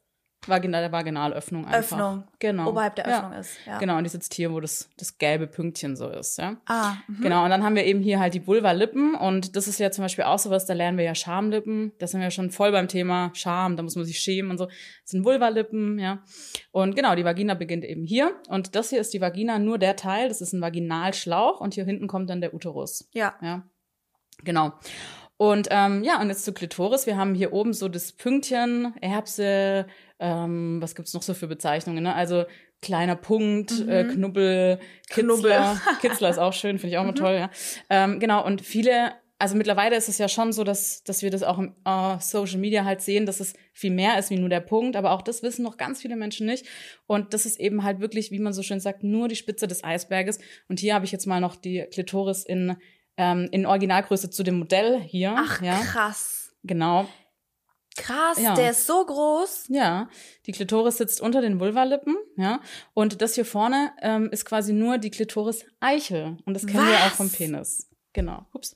[0.48, 1.98] Vagina, der Vaginalöffnung einfach.
[1.98, 2.24] Öffnung.
[2.40, 2.70] Genau.
[2.70, 3.18] Oberhalb der Ja.
[3.20, 3.58] Öffnung ist.
[3.66, 3.78] Ja.
[3.80, 6.58] Genau, und die sitzt hier, wo das, das gelbe Pünktchen so ist, ja.
[6.66, 7.22] Ah, mhm.
[7.22, 10.04] Genau, und dann haben wir eben hier halt die Vulva-Lippen und das ist ja zum
[10.04, 11.94] Beispiel auch sowas, da lernen wir ja Schamlippen.
[12.00, 14.58] Da sind wir ja schon voll beim Thema Scham, da muss man sich schämen und
[14.58, 14.66] so.
[14.66, 16.24] Das sind Vulva-Lippen, ja.
[16.72, 19.96] Und genau, die Vagina beginnt eben hier und das hier ist die Vagina, nur der
[19.96, 23.10] Teil, das ist ein Vaginalschlauch und hier hinten kommt dann der Uterus.
[23.14, 23.34] ja.
[23.42, 23.64] Ja,
[24.44, 24.74] genau.
[25.38, 27.06] Und ähm, ja, und jetzt zu Klitoris.
[27.06, 29.88] Wir haben hier oben so das Pünktchen, Erbse,
[30.20, 32.04] ähm, was gibt's noch so für Bezeichnungen?
[32.04, 32.14] Ne?
[32.14, 32.46] Also
[32.84, 35.82] kleiner Punkt, äh, Knubbel, Kitzler.
[36.02, 37.50] Kitzler ist auch schön, finde ich auch mal toll, ja.
[37.90, 41.44] Ähm, genau, und viele, also mittlerweile ist es ja schon so, dass, dass wir das
[41.44, 44.60] auch im äh, Social Media halt sehen, dass es viel mehr ist wie nur der
[44.60, 46.68] Punkt, aber auch das wissen noch ganz viele Menschen nicht.
[47.08, 49.84] Und das ist eben halt wirklich, wie man so schön sagt, nur die Spitze des
[49.84, 50.40] Eisberges.
[50.68, 52.76] Und hier habe ich jetzt mal noch die Klitoris in,
[53.18, 55.36] ähm, in Originalgröße zu dem Modell hier.
[55.38, 56.52] Ach, ja, krass.
[56.64, 57.08] genau.
[57.96, 58.56] Krass, Ja.
[58.56, 59.66] der ist so groß.
[59.70, 60.10] Ja,
[60.48, 62.60] die Klitoris sitzt unter den Vulvalippen, ja.
[62.96, 66.38] Und das hier vorne ähm, ist quasi nur die Klitoris-Eichel.
[66.46, 67.14] Und das kennen wir auch Was?
[67.18, 67.90] vom Penis.
[68.14, 68.46] Genau.
[68.54, 68.76] Ups.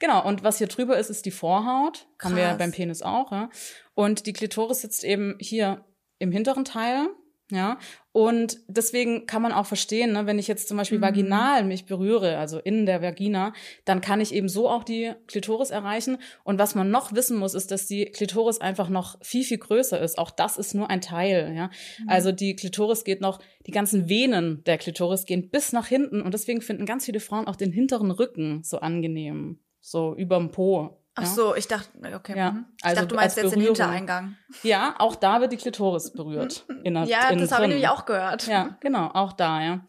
[0.00, 0.24] Genau.
[0.26, 2.08] Und was hier drüber ist, ist die Vorhaut.
[2.20, 2.58] Haben wir Krass.
[2.58, 3.50] beim Penis auch, ja.
[3.94, 5.84] Und die Klitoris sitzt eben hier
[6.18, 7.08] im hinteren Teil,
[7.52, 7.78] ja.
[8.12, 11.02] Und deswegen kann man auch verstehen, ne, wenn ich jetzt zum Beispiel Mhm.
[11.02, 13.52] vaginal mich berühre, also in der Vagina,
[13.84, 16.18] dann kann ich eben so auch die Klitoris erreichen.
[16.42, 20.00] Und was man noch wissen muss, ist, dass die Klitoris einfach noch viel, viel größer
[20.00, 20.18] ist.
[20.18, 21.70] Auch das ist nur ein Teil, ja.
[22.00, 22.08] Mhm.
[22.08, 26.20] Also die Klitoris geht noch, die ganzen Venen der Klitoris gehen bis nach hinten.
[26.20, 29.60] Und deswegen finden ganz viele Frauen auch den hinteren Rücken so angenehm.
[29.80, 30.99] So überm Po.
[31.16, 32.36] Ach so, ich dachte, okay.
[32.36, 32.66] Ja, mhm.
[32.78, 33.60] Ich also dachte, du meinst jetzt den.
[33.60, 34.36] Hintereingang.
[34.62, 36.64] Ja, auch da wird die Klitoris berührt.
[36.84, 38.46] Inner, Ja, innen das habe ich nämlich auch gehört.
[38.46, 39.80] Ja, genau, auch da, ja.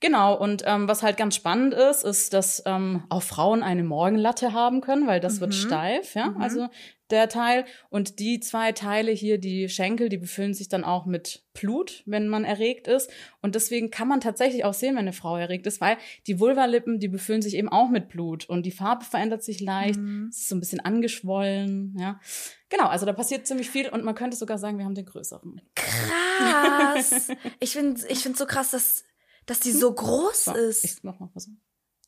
[0.00, 4.52] Genau, und ähm, was halt ganz spannend ist, ist, dass ähm, auch Frauen eine Morgenlatte
[4.54, 5.54] haben können, weil das wird Mhm.
[5.54, 6.40] steif, ja, Mhm.
[6.42, 6.68] also
[7.10, 7.64] der Teil.
[7.90, 12.28] Und die zwei Teile hier, die Schenkel, die befüllen sich dann auch mit Blut, wenn
[12.28, 13.10] man erregt ist.
[13.42, 15.96] Und deswegen kann man tatsächlich auch sehen, wenn eine Frau erregt ist, weil
[16.26, 19.98] die Vulvalippen, die befüllen sich eben auch mit Blut und die Farbe verändert sich leicht,
[19.98, 20.28] Mhm.
[20.30, 22.20] es ist so ein bisschen angeschwollen, ja.
[22.68, 25.60] Genau, also da passiert ziemlich viel und man könnte sogar sagen, wir haben den größeren.
[25.74, 27.28] Krass.
[27.60, 29.04] ich finde ich find so krass, dass,
[29.46, 30.84] dass die so groß So, ist.
[30.84, 31.48] ich mach mal was.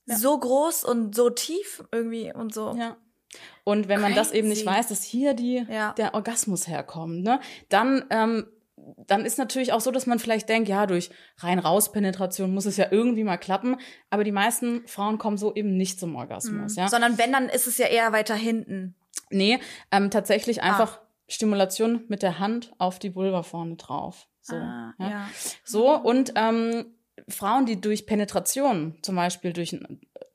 [0.06, 0.16] ja.
[0.16, 2.74] So groß und so tief irgendwie und so.
[2.76, 2.96] Ja.
[3.64, 4.76] Und wenn man das eben nicht Crazy.
[4.78, 5.92] weiß, dass hier die, Ja.
[5.94, 8.46] der Orgasmus herkommt, ne, dann, ähm,
[9.06, 12.86] dann ist natürlich auch so, dass man vielleicht denkt, ja, durch Rein-Raus-Penetration muss es ja
[12.90, 13.76] irgendwie mal klappen.
[14.10, 16.88] Aber die meisten Frauen kommen so eben nicht zum Orgasmus, ja.
[16.88, 18.94] Sondern wenn, dann ist es ja eher weiter hinten.
[19.30, 21.02] Nee, ähm, tatsächlich einfach Ah.
[21.28, 24.26] Stimulation mit der Hand auf die Vulva vorne drauf.
[24.40, 25.08] So, Ah, ja.
[25.08, 25.28] ja.
[25.64, 26.86] So, und ähm,
[27.32, 29.78] Frauen, die durch Penetration, zum Beispiel durch,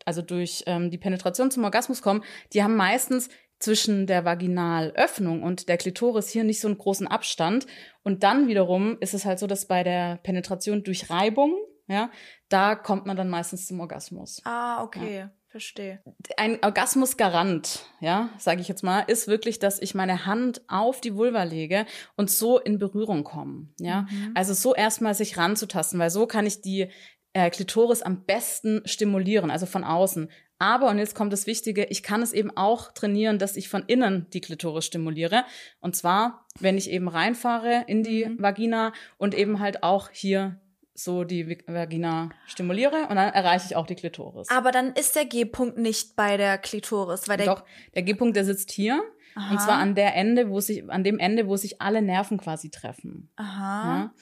[0.05, 3.29] also durch ähm, die Penetration zum Orgasmus kommen, die haben meistens
[3.59, 7.65] zwischen der Vaginalöffnung und der Klitoris hier nicht so einen großen Abstand.
[8.03, 11.55] Und dann wiederum ist es halt so, dass bei der Penetration durch Reibung,
[11.87, 12.11] ja,
[12.49, 15.29] da kommt man dann meistens zum Orgasmus Ah, okay.
[15.49, 16.01] Verstehe.
[16.35, 21.15] ein Orgasmusgarant, ja, sage ich jetzt mal, ist wirklich, dass ich meine Hand auf die
[21.15, 24.01] Vulva lege und so in Berührung komme, ja.
[24.03, 24.31] Mhm.
[24.35, 26.89] Also so erstmal sich ranzutasten, weil so kann ich die
[27.33, 30.29] äh, Klitoris am besten stimulieren, also von außen.
[30.59, 33.83] Aber, und jetzt kommt das Wichtige, ich kann es eben auch trainieren, dass ich von
[33.85, 35.45] innen die Klitoris stimuliere.
[35.79, 38.41] Und zwar, wenn ich eben reinfahre in die Mhm.
[38.41, 40.59] Vagina und eben halt auch hier
[40.99, 44.49] so die Vagina stimuliere und dann erreiche ich auch die Klitoris.
[44.49, 48.45] Aber dann ist der G-Punkt nicht bei der Klitoris, weil der Doch, der G-Punkt, der
[48.45, 49.03] sitzt hier.
[49.35, 49.51] Aha.
[49.51, 52.71] Und zwar an der Ende, wo sich, an dem Ende, wo sich alle Nerven quasi
[52.71, 53.29] treffen.
[53.35, 53.95] Aha.
[53.95, 54.13] Ja.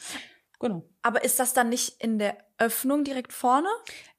[0.60, 0.84] Genau.
[1.02, 3.68] Aber ist das dann nicht in der Öffnung direkt vorne?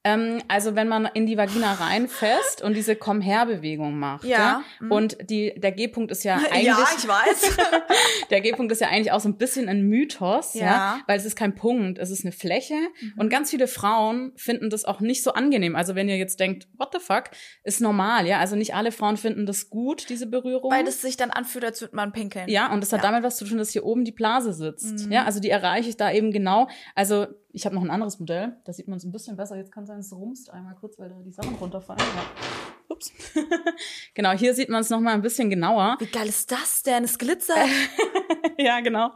[0.05, 4.23] Ähm, also wenn man in die Vagina reinfasst und diese Komm-her-Bewegung macht.
[4.25, 4.39] Ja.
[4.39, 4.63] Ja.
[4.79, 4.93] Mhm.
[4.93, 6.69] Und die, der G-Punkt ist ja eigentlich.
[6.69, 7.57] weiß.
[8.31, 10.61] der G-Punkt ist ja eigentlich auch so ein bisschen ein Mythos, ja.
[10.67, 10.95] Ja.
[10.97, 11.03] Mhm.
[11.09, 12.77] weil es ist kein Punkt, es ist eine Fläche.
[13.17, 15.75] Und ganz viele Frauen finden das auch nicht so angenehm.
[15.75, 17.25] Also wenn ihr jetzt denkt, what the fuck,
[17.65, 18.39] ist normal, ja.
[18.39, 20.71] Also nicht alle Frauen finden das gut, diese Berührung.
[20.71, 22.49] Weil das sich dann anfühlt, als würde man pinkeln.
[22.49, 23.11] Ja, und das hat Ja.
[23.11, 25.07] damit was zu tun, dass hier oben die Blase sitzt.
[25.07, 25.13] Mhm.
[25.13, 26.69] Ja, also die erreiche ich da eben genau.
[26.95, 29.57] Also ich habe noch ein anderes Modell, da sieht man es ein bisschen besser.
[29.57, 31.99] Jetzt kann es sein, es rumst einmal kurz, weil da die Sachen runterfallen.
[32.01, 32.27] Ja.
[32.91, 33.11] Ups.
[34.15, 35.97] genau, hier sieht man es noch mal ein bisschen genauer.
[35.99, 37.05] Wie geil ist das denn?
[37.05, 37.57] Es glitzert.
[38.59, 39.13] ja, genau.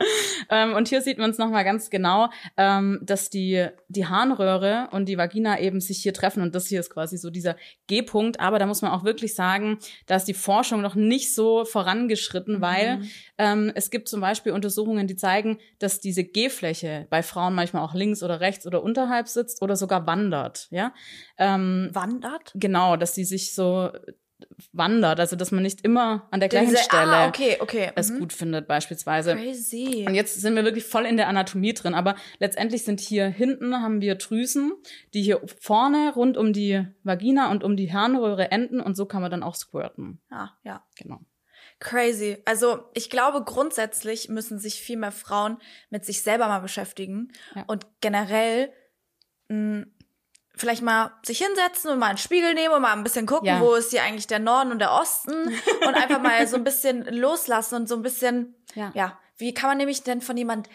[0.49, 4.89] Ähm, und hier sieht man es noch mal ganz genau, ähm, dass die, die Harnröhre
[4.93, 6.43] und die Vagina eben sich hier treffen.
[6.43, 8.41] Und das hier ist quasi so dieser G-Punkt.
[8.41, 12.61] Aber da muss man auch wirklich sagen, da ist die Forschung noch nicht so vorangeschritten,
[12.61, 13.03] weil
[13.39, 17.95] ähm, es gibt zum Beispiel Untersuchungen, die zeigen, dass diese G-Fläche bei Frauen manchmal auch
[17.95, 20.69] links oder rechts oder unterhalb sitzt oder sogar wandert.
[20.71, 20.93] Ja,
[21.39, 22.53] ähm, Wandert?
[22.55, 23.91] genau, dass die sich so
[24.73, 27.91] wandert, also dass man nicht immer an der gleichen Diese- Stelle Ah, okay, okay.
[27.97, 28.19] es Mhm.
[28.21, 29.35] gut findet beispielsweise.
[29.37, 30.05] Crazy.
[30.07, 33.81] Und jetzt sind wir wirklich voll in der Anatomie drin, aber letztendlich sind hier hinten
[33.83, 34.73] haben wir Drüsen,
[35.15, 39.23] die hier vorne rund um die Vagina und um die Harnröhre enden und so kann
[39.23, 40.21] man dann auch squirten.
[40.31, 40.85] Ah, ja.
[40.97, 41.21] Genau.
[41.79, 42.37] Crazy.
[42.45, 45.57] Also ich glaube, grundsätzlich müssen sich viel mehr Frauen
[45.89, 47.65] mit sich selber mal beschäftigen Ja.
[47.69, 48.71] und generell
[49.49, 49.87] mh,
[50.61, 53.61] vielleicht mal sich hinsetzen und mal einen Spiegel nehmen und mal ein bisschen gucken, Ja.
[53.61, 55.33] wo ist hier eigentlich der Norden und der Osten
[55.87, 58.91] und einfach mal so ein bisschen loslassen und so ein bisschen, Ja.
[58.95, 60.69] ja, wie kann man nämlich denn von jemand,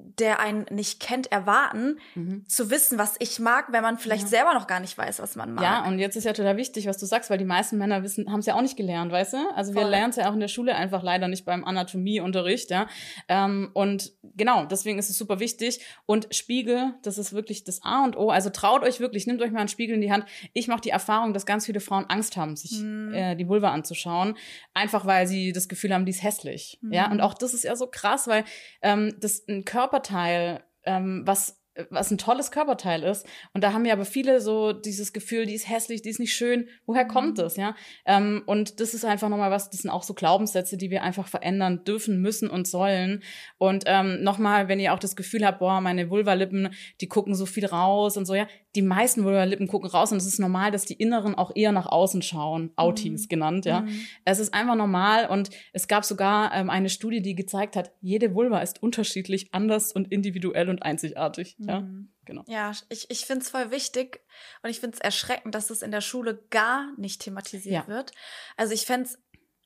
[0.00, 2.44] der einen nicht kennt, erwarten, Mhm.
[2.48, 5.54] zu wissen, was ich mag, wenn man vielleicht selber noch gar nicht weiß, was man
[5.54, 5.64] mag.
[5.64, 8.30] Ja, und jetzt ist ja total wichtig, was du sagst, weil die meisten Männer wissen,
[8.30, 9.38] haben es ja auch nicht gelernt, weißt du?
[9.56, 9.90] Also wir Voll.
[9.90, 12.86] lernen es ja auch in der Schule einfach leider nicht beim Anatomieunterricht, ja.
[13.28, 15.80] Ähm, und genau, deswegen ist es super wichtig.
[16.06, 18.30] Und Spiegel, das ist wirklich das A und O.
[18.30, 20.24] Also traut euch wirklich, nehmt euch mal einen Spiegel in die Hand.
[20.52, 23.12] Ich mache die Erfahrung, dass ganz viele Frauen Angst haben, sich Mhm.
[23.14, 24.36] äh, die Vulva anzuschauen,
[24.74, 26.78] einfach weil sie das Gefühl haben, die ist hässlich.
[26.88, 27.12] Ja, Mhm.
[27.14, 28.44] und auch das ist ja so krass, weil
[28.82, 31.58] ähm, das ein Körperteil, ähm, was
[31.90, 33.24] was ein tolles Körperteil ist.
[33.52, 36.34] Und da haben ja aber viele so dieses Gefühl, die ist hässlich, die ist nicht
[36.34, 36.68] schön.
[36.86, 37.76] Woher kommt das, ja?
[38.04, 41.28] Ähm, und das ist einfach nochmal was, das sind auch so Glaubenssätze, die wir einfach
[41.28, 43.22] verändern dürfen, müssen und sollen.
[43.58, 47.46] Und ähm, nochmal, wenn ihr auch das Gefühl habt, boah, meine Vulvalippen, die gucken so
[47.46, 50.84] viel raus und so, ja, die meisten Vulvalippen gucken raus und es ist normal, dass
[50.84, 53.80] die inneren auch eher nach außen schauen, Outies genannt, ja.
[53.80, 54.06] Mhm.
[54.24, 58.34] Es ist einfach normal und es gab sogar ähm, eine Studie, die gezeigt hat, jede
[58.34, 61.56] Vulva ist unterschiedlich, anders und individuell und einzigartig.
[61.58, 62.12] Ja, Mhm.
[62.26, 62.44] genau.
[62.46, 64.20] Ja, ich, ich finde es voll wichtig
[64.62, 67.88] und ich finde es erschreckend, dass es in der Schule gar nicht thematisiert Ja.
[67.88, 68.12] wird.
[68.56, 69.18] Also ich fände es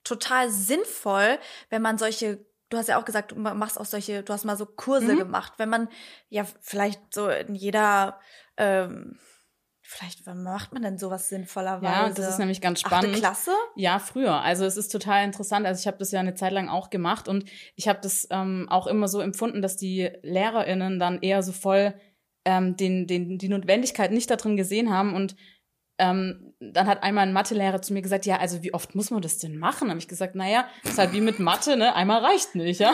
[0.05, 1.39] total sinnvoll,
[1.71, 4.45] wenn man solche, du hast ja auch gesagt, du ma- machst auch solche, du hast
[4.45, 5.19] mal so Kurse Mhm.
[5.19, 5.89] gemacht, wenn man
[6.29, 8.19] ja vielleicht so in jeder,
[8.57, 9.19] ähm,
[9.83, 12.09] vielleicht, wann macht man denn sowas sinnvollerweise?
[12.09, 13.17] Ja, das ist nämlich ganz Achte spannend.
[13.17, 13.53] Klasse?
[13.77, 14.41] Ja, früher.
[14.41, 15.67] Also es ist total interessant.
[15.67, 17.45] Also ich habe das ja eine Zeit lang auch gemacht und
[17.77, 21.95] ich habe das ähm, auch immer so empfunden, dass die LehrerInnen dann eher so voll
[22.45, 25.37] ähm, den, den, die Notwendigkeit nicht da drin gesehen haben und
[26.03, 29.23] ähm, dann hat einmal ein Mathelehrer zu mir gesagt, ja, also wie oft muss man
[29.23, 29.89] das denn machen?
[29.89, 31.95] Habe ich gesagt, naja, ist halt wie mit Mathe, ne?
[31.95, 32.93] Einmal reicht nicht, ja?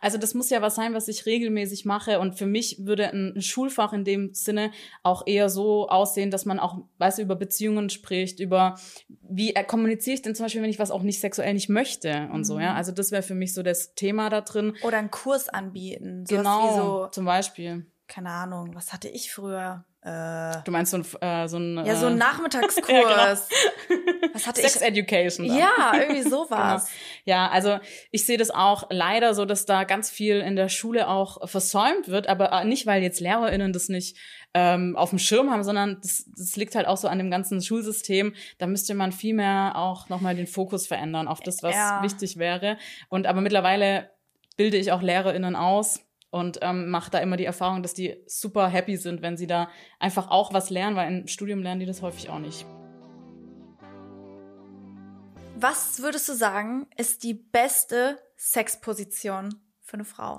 [0.00, 2.18] Also das muss ja was sein, was ich regelmäßig mache.
[2.18, 4.70] Und für mich würde ein, Schulfach in dem Sinne
[5.02, 9.64] auch eher so aussehen, dass man auch, weißt du, über Beziehungen spricht, über wie äh,
[9.64, 12.44] kommuniziere ich denn zum Beispiel, wenn ich was auch nicht sexuell nicht möchte und mhm.
[12.44, 12.74] so, ja?
[12.74, 14.74] Also das wäre für mich so das Thema da drin.
[14.82, 16.24] Oder einen Kurs anbieten.
[16.28, 17.86] Genau, so, zum Beispiel.
[18.10, 19.84] Keine Ahnung, was hatte ich früher?
[20.02, 22.88] Äh, du meinst so ein, äh, so ein ja so ein äh, Nachmittagskurs.
[22.88, 24.00] ja, genau.
[24.34, 24.82] Was hatte Sex ich?
[24.82, 25.46] Education.
[25.46, 25.56] Dann.
[25.56, 26.86] Ja, irgendwie sowas.
[26.86, 26.96] genau.
[27.24, 27.78] Ja, also
[28.10, 32.08] ich sehe das auch leider so, dass da ganz viel in der Schule auch versäumt
[32.08, 34.16] wird, aber äh, nicht weil jetzt LehrerInnen das nicht
[34.54, 37.62] ähm, auf dem Schirm haben, sondern das, das liegt halt auch so an dem ganzen
[37.62, 38.34] Schulsystem.
[38.58, 42.02] Da müsste man viel mehr auch nochmal den Fokus verändern auf das, was ja.
[42.02, 42.76] wichtig wäre.
[43.08, 44.10] Und aber mittlerweile
[44.56, 48.68] bilde ich auch LehrerInnen aus und ähm, mache da immer die Erfahrung, dass die super
[48.68, 52.02] happy sind, wenn sie da einfach auch was lernen, weil im Studium lernen die das
[52.02, 52.64] häufig auch nicht.
[55.56, 60.38] Was würdest du sagen, ist die beste Sexposition für eine Frau?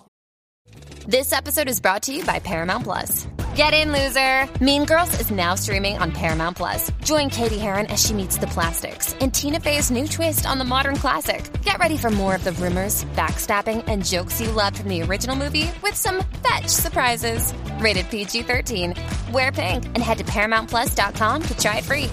[1.09, 3.27] This episode is brought to you by Paramount Plus.
[3.55, 4.47] Get in, loser!
[4.63, 6.89] Mean Girls is now streaming on Paramount Plus.
[7.03, 10.63] Join Katie Heron as she meets the plastics in Tina Fey's new twist on the
[10.63, 11.51] modern classic.
[11.61, 15.35] Get ready for more of the rumors, backstabbing, and jokes you loved from the original
[15.35, 17.53] movie with some fetch surprises.
[17.79, 18.93] Rated PG 13.
[19.33, 22.09] Wear pink and head to ParamountPlus.com to try it free.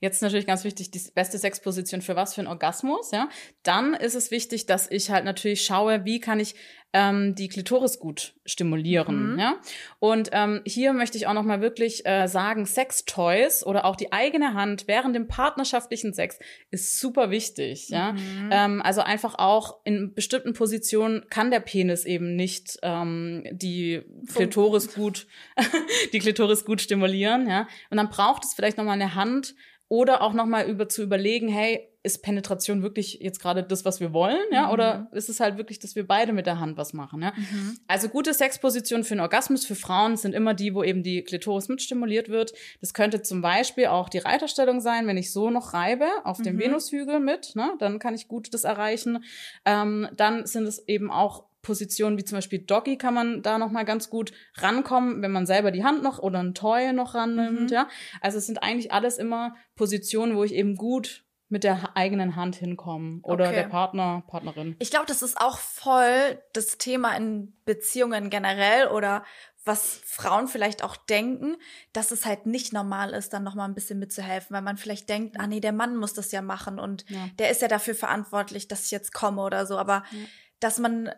[0.00, 2.34] Jetzt natürlich ganz wichtig, die beste Sexposition für was?
[2.34, 3.28] Für einen Orgasmus, ja.
[3.62, 6.56] Dann ist es wichtig, dass ich halt natürlich schaue, wie kann ich
[6.92, 9.38] ähm, die Klitoris gut stimulieren, mhm.
[9.38, 9.54] ja.
[9.98, 14.12] Und ähm, hier möchte ich auch noch mal wirklich äh, sagen, Sextoys oder auch die
[14.12, 16.38] eigene Hand während dem partnerschaftlichen Sex
[16.70, 18.12] ist super wichtig, ja.
[18.12, 18.50] Mhm.
[18.50, 24.02] Ähm, also einfach auch in bestimmten Positionen kann der Penis eben nicht ähm, die
[24.34, 25.26] Klitoris gut,
[26.12, 27.66] die Klitoris gut stimulieren, ja.
[27.90, 29.54] Und dann braucht es vielleicht noch mal eine Hand
[29.92, 34.00] oder auch noch mal über zu überlegen, hey, ist Penetration wirklich jetzt gerade das, was
[34.00, 34.68] wir wollen, ja?
[34.68, 34.72] Mhm.
[34.72, 37.34] Oder ist es halt wirklich, dass wir beide mit der Hand was machen, ja?
[37.36, 37.76] Mhm.
[37.88, 41.68] Also gute Sexpositionen für einen Orgasmus für Frauen sind immer die, wo eben die Klitoris
[41.68, 42.54] mitstimuliert wird.
[42.80, 46.54] Das könnte zum Beispiel auch die Reiterstellung sein, wenn ich so noch reibe auf dem
[46.54, 46.60] mhm.
[46.60, 47.74] Venushügel mit, ne?
[47.78, 49.22] Dann kann ich gut das erreichen.
[49.66, 53.70] Ähm, dann sind es eben auch Positionen wie zum Beispiel Doggy kann man da noch
[53.70, 57.62] mal ganz gut rankommen, wenn man selber die Hand noch oder ein Toy noch rannimmt,
[57.62, 57.68] mhm.
[57.68, 57.88] ja.
[58.20, 62.56] Also es sind eigentlich alles immer Positionen, wo ich eben gut mit der eigenen Hand
[62.56, 63.56] hinkommen oder okay.
[63.56, 64.74] der Partner, Partnerin.
[64.78, 69.22] Ich glaube, das ist auch voll das Thema in Beziehungen generell oder
[69.64, 71.56] was Frauen vielleicht auch denken,
[71.92, 75.08] dass es halt nicht normal ist, dann noch mal ein bisschen mitzuhelfen, weil man vielleicht
[75.08, 77.28] denkt, ah nee, der Mann muss das ja machen und ja.
[77.38, 80.18] der ist ja dafür verantwortlich, dass ich jetzt komme oder so, aber ja.
[80.58, 81.10] dass man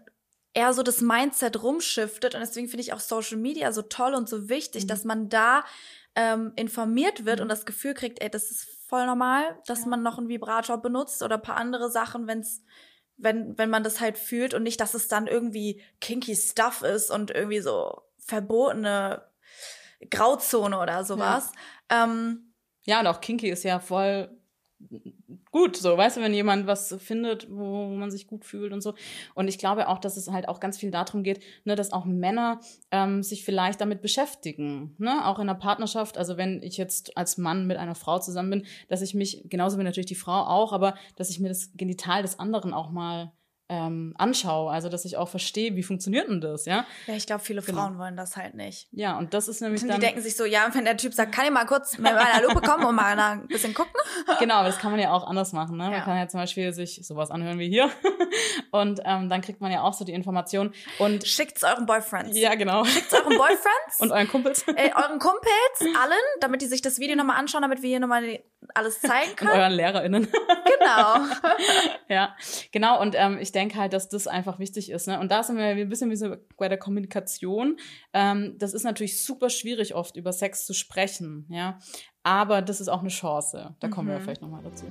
[0.54, 4.28] eher so das Mindset rumschiftet und deswegen finde ich auch Social Media so toll und
[4.28, 4.88] so wichtig, mhm.
[4.88, 5.64] dass man da
[6.14, 7.42] ähm, informiert wird mhm.
[7.42, 9.88] und das Gefühl kriegt, ey, das ist voll normal, dass ja.
[9.88, 12.62] man noch einen Vibrator benutzt oder paar andere Sachen, wenn's
[13.16, 17.10] wenn wenn man das halt fühlt und nicht, dass es dann irgendwie kinky Stuff ist
[17.10, 19.22] und irgendwie so verbotene
[20.10, 21.52] Grauzone oder sowas.
[21.90, 22.54] Ja, ähm,
[22.86, 24.36] ja und auch kinky ist ja voll
[25.50, 28.94] gut, so, weißt du, wenn jemand was findet, wo man sich gut fühlt und so.
[29.34, 32.04] Und ich glaube auch, dass es halt auch ganz viel darum geht, ne, dass auch
[32.04, 32.60] Männer
[32.90, 36.18] ähm, sich vielleicht damit beschäftigen, ne, auch in der Partnerschaft.
[36.18, 39.78] Also wenn ich jetzt als Mann mit einer Frau zusammen bin, dass ich mich, genauso
[39.78, 43.32] wie natürlich die Frau auch, aber dass ich mir das Genital des anderen auch mal
[43.70, 46.84] ähm, anschaue, also dass ich auch verstehe, wie funktioniert denn das, ja?
[47.06, 47.80] Ja, ich glaube, viele genau.
[47.80, 48.88] Frauen wollen das halt nicht.
[48.92, 50.00] Ja, und das ist nämlich und die dann...
[50.00, 52.42] Die denken sich so, ja, wenn der Typ sagt, kann ich mal kurz mit meiner
[52.46, 53.94] Lupe kommen und mal ein bisschen gucken?
[54.38, 55.88] genau, aber das kann man ja auch anders machen, ne?
[55.88, 57.88] Man kann ja zum Beispiel sich sowas anhören wie hier
[58.70, 61.26] und ähm, dann kriegt man ja auch so die Information und...
[61.26, 62.36] Schickt's euren Boyfriends.
[62.38, 62.84] Ja, genau.
[62.84, 63.64] Schickt's euren Boyfriends.
[64.00, 64.68] und euren Kumpels.
[64.68, 68.40] Äh, euren Kumpels, allen, damit die sich das Video nochmal anschauen, damit wir hier nochmal
[68.74, 69.52] alles zeigen können.
[69.52, 70.28] Und euren LehrerInnen.
[70.78, 71.18] genau.
[72.08, 72.36] ja,
[72.70, 75.06] genau und ähm, ich denke halt, dass das einfach wichtig ist.
[75.06, 75.18] Ne?
[75.20, 77.78] Und da sind wir ein bisschen wie so bei der Kommunikation.
[78.12, 81.78] Ähm, das ist natürlich super schwierig, oft über Sex zu sprechen, ja.
[82.22, 83.76] Aber das ist auch eine Chance.
[83.80, 84.12] Da kommen mhm.
[84.12, 84.86] wir vielleicht nochmal dazu.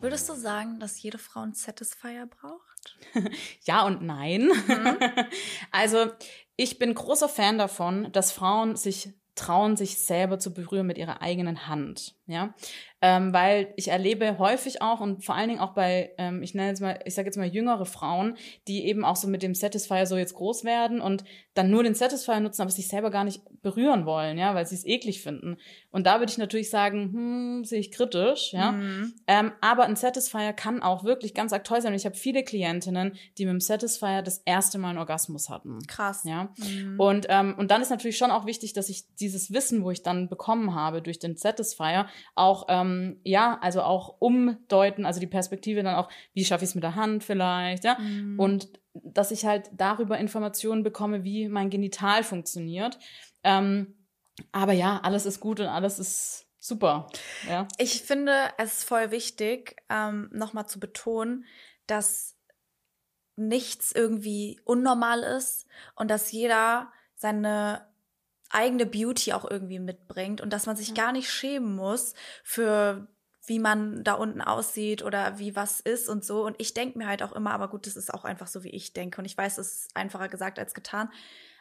[0.00, 2.98] Würdest du sagen, dass jede Frau einen Satisfier braucht?
[3.64, 4.48] ja und nein.
[4.48, 4.98] Mhm.
[5.70, 6.10] also,
[6.56, 11.22] ich bin großer Fan davon, dass Frauen sich trauen, sich selber zu berühren mit ihrer
[11.22, 12.16] eigenen Hand.
[12.26, 12.54] Ja,
[13.02, 16.68] ähm, weil ich erlebe häufig auch und vor allen Dingen auch bei, ähm, ich nenne
[16.68, 18.36] jetzt mal, ich sage jetzt mal jüngere Frauen,
[18.68, 21.94] die eben auch so mit dem Satisfier so jetzt groß werden und dann nur den
[21.94, 25.56] Satisfier nutzen, aber sich selber gar nicht berühren wollen, ja, weil sie es eklig finden.
[25.90, 28.72] Und da würde ich natürlich sagen, hm, sehe ich kritisch, ja.
[28.72, 29.14] Mhm.
[29.26, 31.92] Ähm, aber ein Satisfier kann auch wirklich ganz aktuell sein.
[31.92, 35.78] Und ich habe viele Klientinnen, die mit dem Satisfier das erste Mal einen Orgasmus hatten.
[35.86, 36.24] Krass.
[36.24, 36.50] Ja.
[36.58, 37.00] Mhm.
[37.00, 40.02] Und, ähm, und dann ist natürlich schon auch wichtig, dass ich dieses Wissen, wo ich
[40.02, 42.85] dann bekommen habe durch den Satisfier, auch, ähm,
[43.24, 46.94] ja, also auch umdeuten, also die Perspektive dann auch, wie schaffe ich es mit der
[46.94, 47.98] Hand vielleicht, ja.
[47.98, 48.38] Mhm.
[48.38, 52.98] Und dass ich halt darüber Informationen bekomme, wie mein Genital funktioniert.
[53.42, 53.94] Ähm,
[54.52, 57.08] aber ja, alles ist gut und alles ist super.
[57.48, 57.68] Ja.
[57.78, 61.44] Ich finde es voll wichtig, ähm, nochmal zu betonen,
[61.86, 62.36] dass
[63.36, 67.86] nichts irgendwie unnormal ist und dass jeder seine
[68.50, 73.08] eigene Beauty auch irgendwie mitbringt und dass man sich gar nicht schämen muss für
[73.46, 76.44] wie man da unten aussieht oder wie was ist und so.
[76.44, 78.70] Und ich denke mir halt auch immer, aber gut, das ist auch einfach so, wie
[78.70, 79.20] ich denke.
[79.20, 81.10] Und ich weiß, es ist einfacher gesagt als getan.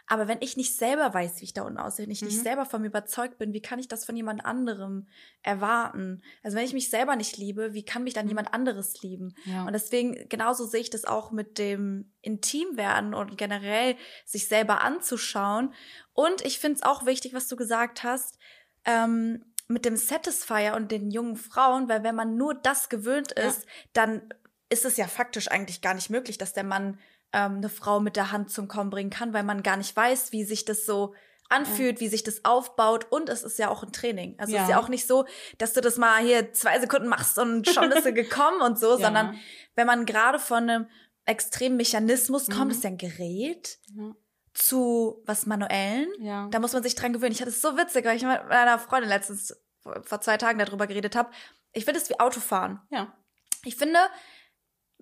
[0.08, 2.28] Aber wenn ich nicht selber weiß, wie ich da unten aussehe, wenn ich mhm.
[2.28, 5.08] nicht selber von mir überzeugt bin, wie kann ich das von jemand anderem
[5.42, 6.22] erwarten?
[6.44, 8.30] Also wenn ich mich selber nicht liebe, wie kann mich dann mhm.
[8.30, 9.36] jemand anderes lieben?
[9.46, 9.66] Ja.
[9.66, 15.74] Und deswegen, genauso sehe ich das auch mit dem Intimwerden und generell sich selber anzuschauen.
[16.14, 18.38] Und ich finde es auch wichtig, was du gesagt hast,
[18.86, 23.64] ähm, mit dem Satisfier und den jungen Frauen, weil wenn man nur das gewöhnt ist,
[23.64, 23.72] ja.
[23.94, 24.22] dann
[24.70, 27.00] ist es ja faktisch eigentlich gar nicht möglich, dass der Mann
[27.34, 30.32] ähm, eine Frau mit der Hand zum Kommen bringen kann, weil man gar nicht weiß,
[30.32, 31.14] wie sich das so
[31.50, 34.36] anfühlt, wie sich das aufbaut und es ist ja auch ein Training.
[34.40, 34.60] Also ja.
[34.60, 35.26] es ist ja auch nicht so,
[35.58, 38.92] dass du das mal hier zwei Sekunden machst und schon bist du gekommen und so,
[38.92, 38.98] ja.
[38.98, 39.40] sondern
[39.76, 40.90] wenn man gerade von einem
[41.26, 42.72] extremen Mechanismus kommt, mhm.
[42.72, 43.80] ist ja ein Gerät
[44.54, 46.48] zu was Manuellen, ja.
[46.50, 47.34] da muss man sich dran gewöhnen.
[47.34, 49.56] Ich hatte es so witzig, weil ich mit meiner Freundin letztens
[50.02, 51.30] vor zwei Tagen darüber geredet habe.
[51.74, 52.80] Ich finde es wie Autofahren.
[52.90, 53.14] Ja.
[53.66, 54.00] Ich finde,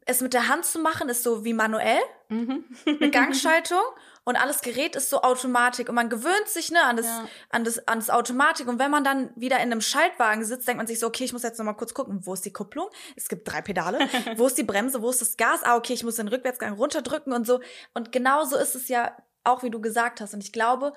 [0.05, 2.65] es mit der Hand zu machen, ist so wie manuell, mhm.
[2.85, 3.81] eine Gangschaltung
[4.23, 7.27] und alles Gerät ist so Automatik und man gewöhnt sich ne an das ja.
[7.49, 10.77] an das an das Automatik und wenn man dann wieder in einem Schaltwagen sitzt, denkt
[10.77, 12.87] man sich so, okay, ich muss jetzt noch mal kurz gucken, wo ist die Kupplung?
[13.15, 13.99] Es gibt drei Pedale.
[14.37, 15.01] wo ist die Bremse?
[15.01, 15.61] Wo ist das Gas?
[15.63, 17.59] Ah, okay, ich muss den Rückwärtsgang runterdrücken und so
[17.93, 20.93] und genauso ist es ja auch wie du gesagt hast und ich glaube,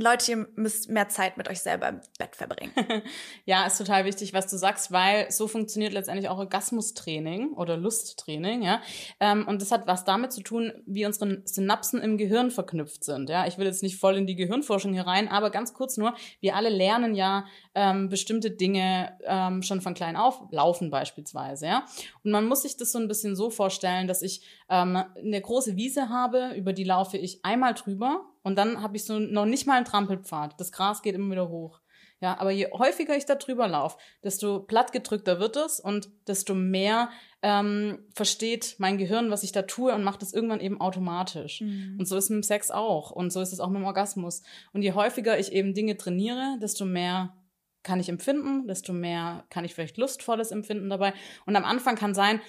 [0.00, 2.72] Leute, ihr müsst mehr Zeit mit euch selber im Bett verbringen.
[3.44, 8.62] ja, ist total wichtig, was du sagst, weil so funktioniert letztendlich auch Orgasmustraining oder Lusttraining,
[8.62, 8.80] ja.
[9.20, 13.28] Ähm, und das hat was damit zu tun, wie unsere Synapsen im Gehirn verknüpft sind,
[13.28, 13.46] ja.
[13.46, 16.56] Ich will jetzt nicht voll in die Gehirnforschung hier rein, aber ganz kurz nur, wir
[16.56, 21.84] alle lernen ja ähm, bestimmte Dinge ähm, schon von klein auf, laufen beispielsweise, ja.
[22.24, 25.76] Und man muss sich das so ein bisschen so vorstellen, dass ich ähm, eine große
[25.76, 29.66] Wiese habe, über die laufe ich einmal drüber und dann habe ich so noch nicht
[29.66, 30.58] mal einen Trampelpfad.
[30.58, 31.80] Das Gras geht immer wieder hoch.
[32.22, 37.08] Ja, aber je häufiger ich da drüber laufe, desto plattgedrückter wird es und desto mehr
[37.40, 41.62] ähm, versteht mein Gehirn, was ich da tue und macht es irgendwann eben automatisch.
[41.62, 41.96] Mhm.
[41.98, 43.86] Und so ist es mit dem Sex auch und so ist es auch mit dem
[43.86, 44.42] Orgasmus.
[44.74, 47.34] Und je häufiger ich eben Dinge trainiere, desto mehr
[47.82, 51.14] kann ich empfinden, desto mehr kann ich vielleicht lustvolles empfinden dabei.
[51.46, 52.42] Und am Anfang kann sein,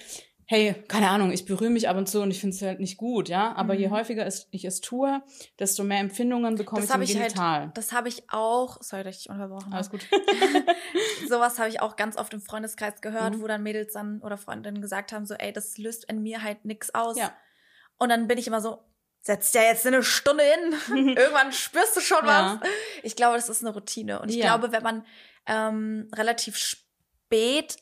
[0.46, 2.96] hey, keine Ahnung, ich berühre mich ab und zu und ich finde es halt nicht
[2.96, 3.54] gut, ja.
[3.54, 3.80] Aber mhm.
[3.80, 5.22] je häufiger ich es tue,
[5.58, 7.60] desto mehr Empfindungen bekomme das ich im ich halt Genital.
[7.60, 9.76] Halt, das habe ich auch, sorry, dass ich unterbrochen habe.
[9.76, 10.06] Alles gut.
[11.28, 13.42] Sowas habe ich auch ganz oft im Freundeskreis gehört, mhm.
[13.42, 16.64] wo dann Mädels dann oder Freundinnen gesagt haben, so, ey, das löst in mir halt
[16.64, 17.16] nix aus.
[17.18, 17.32] Ja.
[17.98, 18.78] Und dann bin ich immer so,
[19.20, 22.60] setz dir jetzt eine Stunde hin, irgendwann spürst du schon ja.
[22.60, 22.70] was.
[23.02, 24.20] Ich glaube, das ist eine Routine.
[24.20, 24.46] Und ich ja.
[24.56, 25.06] glaube, wenn man
[25.46, 26.81] ähm, relativ spät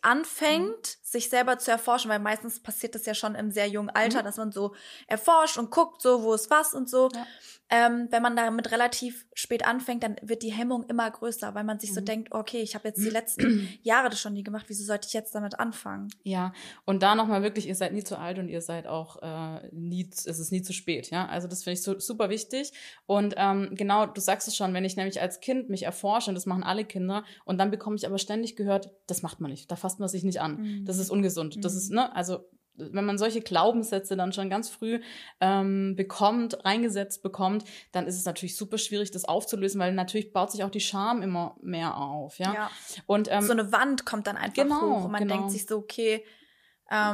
[0.03, 0.99] anfängt, mhm.
[1.03, 4.25] sich selber zu erforschen, weil meistens passiert das ja schon im sehr jungen Alter, mhm.
[4.25, 4.75] dass man so
[5.07, 7.09] erforscht und guckt, so wo ist was und so.
[7.15, 7.27] Ja.
[7.71, 11.79] Ähm, wenn man damit relativ spät anfängt, dann wird die Hemmung immer größer, weil man
[11.79, 11.95] sich mhm.
[11.95, 15.07] so denkt, okay, ich habe jetzt die letzten Jahre das schon nie gemacht, wieso sollte
[15.07, 16.09] ich jetzt damit anfangen?
[16.23, 16.53] Ja,
[16.85, 20.11] und da nochmal wirklich, ihr seid nie zu alt und ihr seid auch äh, nie,
[20.13, 21.27] es ist nie zu spät, ja.
[21.27, 22.73] Also das finde ich so, super wichtig.
[23.07, 26.35] Und ähm, genau, du sagst es schon, wenn ich nämlich als Kind mich erforsche, und
[26.35, 29.71] das machen alle Kinder, und dann bekomme ich aber ständig gehört, das macht man nicht,
[29.71, 30.61] da fasst man sich nicht an.
[30.61, 30.85] Mhm.
[30.85, 31.57] Das ist ungesund.
[31.57, 31.61] Mhm.
[31.61, 35.01] Das ist, ne, also wenn man solche Glaubenssätze dann schon ganz früh
[35.41, 40.51] ähm, bekommt, reingesetzt bekommt, dann ist es natürlich super schwierig, das aufzulösen, weil natürlich baut
[40.51, 42.55] sich auch die Scham immer mehr auf, ja.
[42.55, 42.71] ja.
[43.07, 45.35] Und ähm, so eine Wand kommt dann einfach genau, hoch und man genau.
[45.35, 46.25] denkt sich so, okay,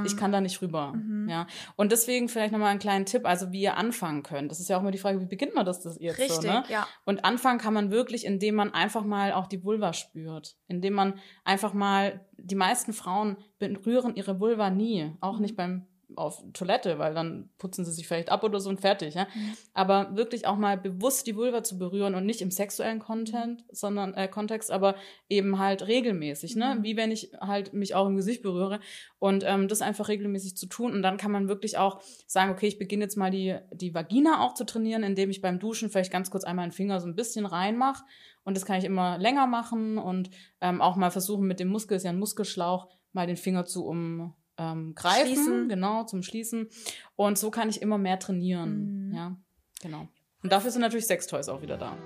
[0.06, 0.94] ich kann da nicht rüber.
[0.94, 1.28] Mhm.
[1.28, 1.46] Ja.
[1.76, 4.50] Und deswegen vielleicht nochmal einen kleinen Tipp, also wie ihr anfangen könnt.
[4.50, 6.48] Das ist ja auch immer die Frage, wie beginnt man das, das jetzt Richtig, so,
[6.48, 6.64] ne?
[6.68, 6.86] ja.
[7.04, 10.56] Und anfangen kann man wirklich, indem man einfach mal auch die Vulva spürt.
[10.66, 15.12] Indem man einfach mal, die meisten Frauen berühren ihre Vulva nie.
[15.20, 15.42] Auch mhm.
[15.42, 19.14] nicht beim auf Toilette, weil dann putzen sie sich vielleicht ab oder so und fertig,
[19.14, 19.24] ja.
[19.24, 19.56] Mhm.
[19.74, 24.14] Aber wirklich auch mal bewusst die Vulva zu berühren und nicht im sexuellen Content, sondern
[24.14, 24.94] äh, Kontext, aber
[25.28, 26.76] eben halt regelmäßig, ne?
[26.76, 26.84] Mhm.
[26.84, 28.78] Wie wenn ich halt mich auch im Gesicht berühre
[29.18, 32.68] und ähm, das einfach regelmäßig zu tun und dann kann man wirklich auch sagen, okay,
[32.68, 36.12] ich beginne jetzt mal die die Vagina auch zu trainieren, indem ich beim Duschen vielleicht
[36.12, 38.04] ganz kurz einmal einen Finger so ein bisschen reinmache
[38.44, 40.30] und das kann ich immer länger machen und
[40.60, 43.84] ähm, auch mal versuchen mit dem Muskel, ist ja ein Muskelschlauch, mal den Finger zu
[43.86, 45.68] um ähm, greifen, Schließen.
[45.68, 46.68] genau, zum Schließen.
[47.14, 49.08] Und so kann ich immer mehr trainieren.
[49.08, 49.14] Mhm.
[49.14, 49.36] Ja,
[49.82, 50.08] genau.
[50.42, 51.96] Und dafür sind natürlich Sextoys auch wieder da.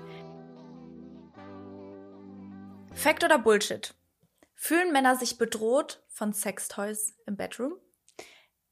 [2.93, 3.93] Fact oder Bullshit?
[4.55, 7.73] Fühlen Männer sich bedroht von Sextoys im Bedroom?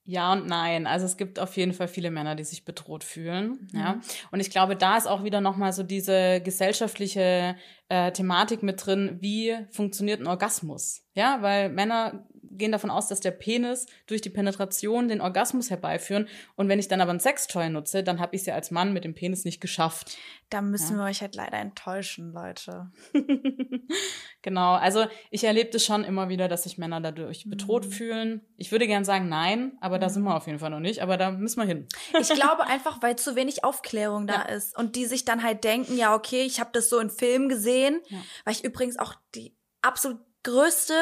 [0.10, 0.88] Ja und nein.
[0.88, 3.70] Also es gibt auf jeden Fall viele Männer, die sich bedroht fühlen.
[3.72, 3.80] Mhm.
[3.80, 4.02] Ja.
[4.32, 7.56] Und ich glaube, da ist auch wieder nochmal so diese gesellschaftliche
[7.90, 11.04] äh, Thematik mit drin, wie funktioniert ein Orgasmus.
[11.14, 16.28] Ja, weil Männer gehen davon aus, dass der Penis durch die Penetration den Orgasmus herbeiführen.
[16.56, 18.94] Und wenn ich dann aber ein Sextoy nutze, dann habe ich es ja als Mann
[18.94, 20.18] mit dem Penis nicht geschafft.
[20.50, 21.04] Da müssen ja.
[21.04, 22.92] wir euch halt leider enttäuschen, Leute.
[24.42, 27.92] genau, also ich erlebe das schon immer wieder, dass sich Männer dadurch bedroht mhm.
[27.92, 28.42] fühlen.
[28.58, 30.02] Ich würde gern sagen nein, aber mhm.
[30.02, 31.02] da sind wir auf jeden Fall noch nicht.
[31.02, 31.88] Aber da müssen wir hin.
[32.20, 34.56] ich glaube einfach, weil zu wenig Aufklärung da ja.
[34.56, 37.50] ist und die sich dann halt denken, ja okay, ich habe das so in Filmen
[37.50, 38.18] gesehen, ja.
[38.46, 40.94] weil ich übrigens auch die absolut größte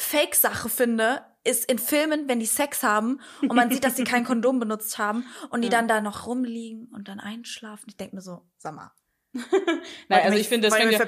[0.00, 4.24] Fake-Sache finde, ist in Filmen, wenn die Sex haben und man sieht, dass sie kein
[4.24, 7.86] Kondom benutzt haben und die dann da noch rumliegen und dann einschlafen.
[7.88, 8.92] Ich denke mir so, sag mal,
[10.08, 10.98] Nein, also ich finde, das, fängt ja,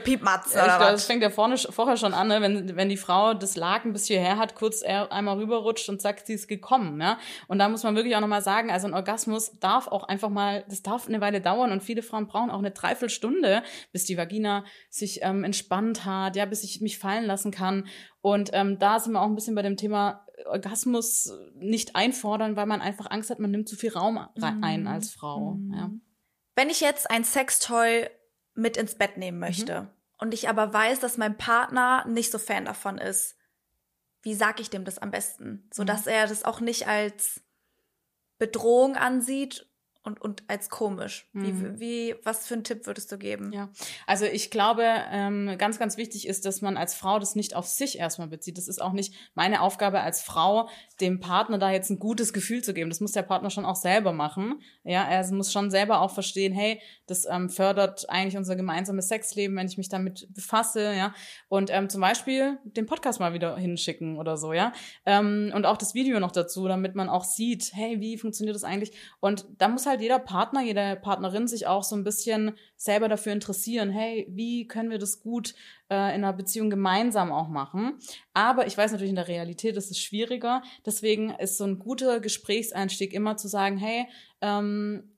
[0.93, 2.43] das fängt ja vorne, vorher schon an, ne?
[2.43, 6.35] wenn, wenn die Frau das Laken bis hierher hat, kurz einmal rüberrutscht und sagt, sie
[6.35, 7.01] ist gekommen.
[7.01, 7.19] Ja?
[7.49, 10.65] Und da muss man wirklich auch nochmal sagen, also ein Orgasmus darf auch einfach mal,
[10.69, 13.63] das darf eine Weile dauern und viele Frauen brauchen auch eine Dreiviertelstunde,
[13.93, 17.89] bis die Vagina sich ähm, entspannt hat, ja, bis ich mich fallen lassen kann.
[18.21, 22.67] Und ähm, da sind wir auch ein bisschen bei dem Thema Orgasmus nicht einfordern, weil
[22.67, 24.63] man einfach Angst hat, man nimmt zu viel Raum mhm.
[24.63, 25.55] ein als Frau.
[25.55, 25.75] Mhm.
[25.75, 25.91] Ja.
[26.55, 28.09] Wenn ich jetzt ein Sextoy
[28.55, 29.47] mit ins Bett nehmen mhm.
[29.47, 29.89] möchte mhm.
[30.19, 33.37] und ich aber weiß, dass mein Partner nicht so Fan davon ist,
[34.23, 36.13] wie sag ich dem das am besten, so dass mhm.
[36.13, 37.43] er das auch nicht als
[38.39, 39.70] Bedrohung ansieht
[40.03, 41.29] und, und als komisch.
[41.33, 41.79] Mhm.
[41.79, 43.53] Wie, wie, was für einen Tipp würdest du geben?
[43.53, 43.71] Ja,
[44.07, 47.67] also ich glaube, ähm, ganz, ganz wichtig ist, dass man als Frau das nicht auf
[47.67, 48.57] sich erstmal bezieht.
[48.57, 50.69] Das ist auch nicht meine Aufgabe als Frau,
[51.01, 52.89] dem Partner da jetzt ein gutes Gefühl zu geben.
[52.89, 54.63] Das muss der Partner schon auch selber machen.
[54.85, 59.57] Ja, er muss schon selber auch verstehen, hey, das ähm, fördert eigentlich unser gemeinsames Sexleben,
[59.57, 61.15] wenn ich mich damit befasse, ja.
[61.49, 64.73] Und ähm, zum Beispiel den Podcast mal wieder hinschicken oder so, ja.
[65.05, 68.65] Ähm, und auch das Video noch dazu, damit man auch sieht, hey, wie funktioniert das
[68.65, 68.93] eigentlich?
[69.21, 73.33] Und da muss halt jeder Partner, jede Partnerin sich auch so ein bisschen selber dafür
[73.33, 75.55] interessieren, hey, wie können wir das gut
[75.91, 77.99] äh, in einer Beziehung gemeinsam auch machen?
[78.35, 80.63] Aber ich weiß natürlich, in der Realität ist es schwieriger.
[80.87, 84.07] Deswegen ist so ein guter Gesprächseinstieg immer zu sagen, hey,
[84.41, 85.17] ähm,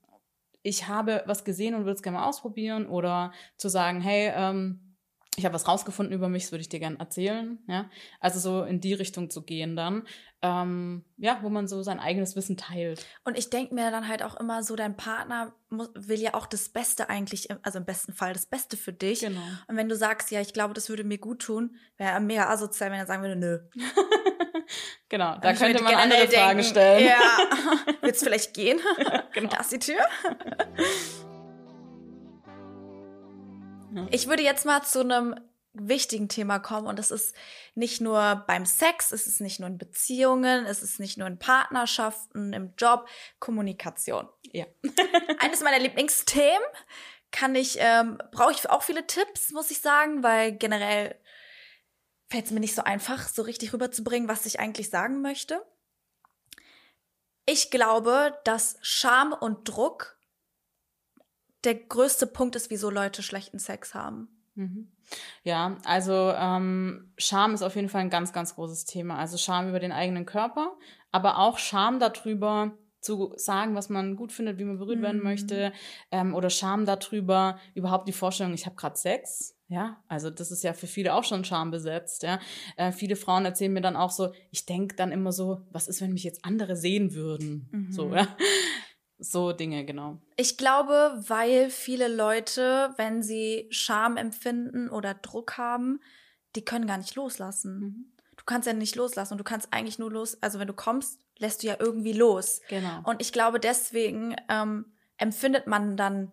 [0.63, 4.92] ich habe was gesehen und würde es gerne mal ausprobieren oder zu sagen, hey, ähm,
[5.37, 7.57] ich habe was rausgefunden über mich, das würde ich dir gerne erzählen.
[7.67, 7.89] Ja?
[8.19, 10.03] Also so in die Richtung zu gehen dann.
[10.41, 13.05] Ähm, ja, wo man so sein eigenes Wissen teilt.
[13.23, 16.45] Und ich denke mir dann halt auch immer so, dein Partner muss, will ja auch
[16.45, 19.21] das Beste eigentlich, also im besten Fall das Beste für dich.
[19.21, 19.39] Genau.
[19.67, 22.49] Und wenn du sagst, ja, ich glaube, das würde mir gut tun, wäre er mega
[22.49, 23.59] asozial, wenn er sagen würde, nö.
[25.09, 27.05] genau, da könnte man andere denken, Fragen stellen.
[27.05, 27.37] Ja,
[28.01, 28.81] willst du vielleicht gehen?
[29.33, 29.49] genau.
[29.49, 30.05] Da ist die Tür.
[34.11, 35.35] Ich würde jetzt mal zu einem
[35.73, 37.35] wichtigen Thema kommen und das ist
[37.73, 41.39] nicht nur beim Sex, es ist nicht nur in Beziehungen, es ist nicht nur in
[41.39, 43.07] Partnerschaften, im Job,
[43.39, 44.29] Kommunikation.
[44.51, 44.65] Ja.
[45.39, 46.61] Eines meiner Lieblingsthemen
[47.31, 51.19] kann ich, ähm, brauche ich auch viele Tipps, muss ich sagen, weil generell
[52.29, 55.65] fällt es mir nicht so einfach, so richtig rüberzubringen, was ich eigentlich sagen möchte.
[57.45, 60.12] Ich glaube, dass Scham und Druck
[61.63, 64.27] der größte Punkt ist, wieso Leute schlechten Sex haben.
[64.55, 64.91] Mhm.
[65.43, 69.17] Ja, also ähm, Scham ist auf jeden Fall ein ganz, ganz großes Thema.
[69.17, 70.75] Also Scham über den eigenen Körper,
[71.11, 75.03] aber auch Scham darüber, zu sagen, was man gut findet, wie man berührt mhm.
[75.03, 75.73] werden möchte,
[76.11, 79.55] ähm, oder Scham darüber, überhaupt die Vorstellung, ich habe gerade Sex.
[79.67, 82.23] Ja, also das ist ja für viele auch schon schambesetzt.
[82.23, 82.39] Ja,
[82.77, 85.99] äh, viele Frauen erzählen mir dann auch so, ich denke dann immer so, was ist,
[86.01, 87.69] wenn mich jetzt andere sehen würden?
[87.71, 87.91] Mhm.
[87.91, 88.27] So, ja.
[89.17, 90.17] So Dinge, genau.
[90.35, 96.01] Ich glaube, weil viele Leute, wenn sie Scham empfinden oder Druck haben,
[96.55, 97.79] die können gar nicht loslassen.
[97.79, 98.05] Mhm.
[98.35, 101.19] Du kannst ja nicht loslassen und du kannst eigentlich nur los, also wenn du kommst,
[101.37, 102.61] lässt du ja irgendwie los.
[102.67, 103.01] Genau.
[103.05, 104.85] Und ich glaube, deswegen ähm,
[105.17, 106.31] empfindet man dann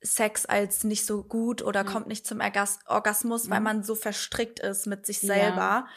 [0.00, 1.90] Sex als nicht so gut oder ja.
[1.90, 3.64] kommt nicht zum Orgasmus, weil mhm.
[3.64, 5.56] man so verstrickt ist mit sich selber.
[5.56, 5.88] Ja.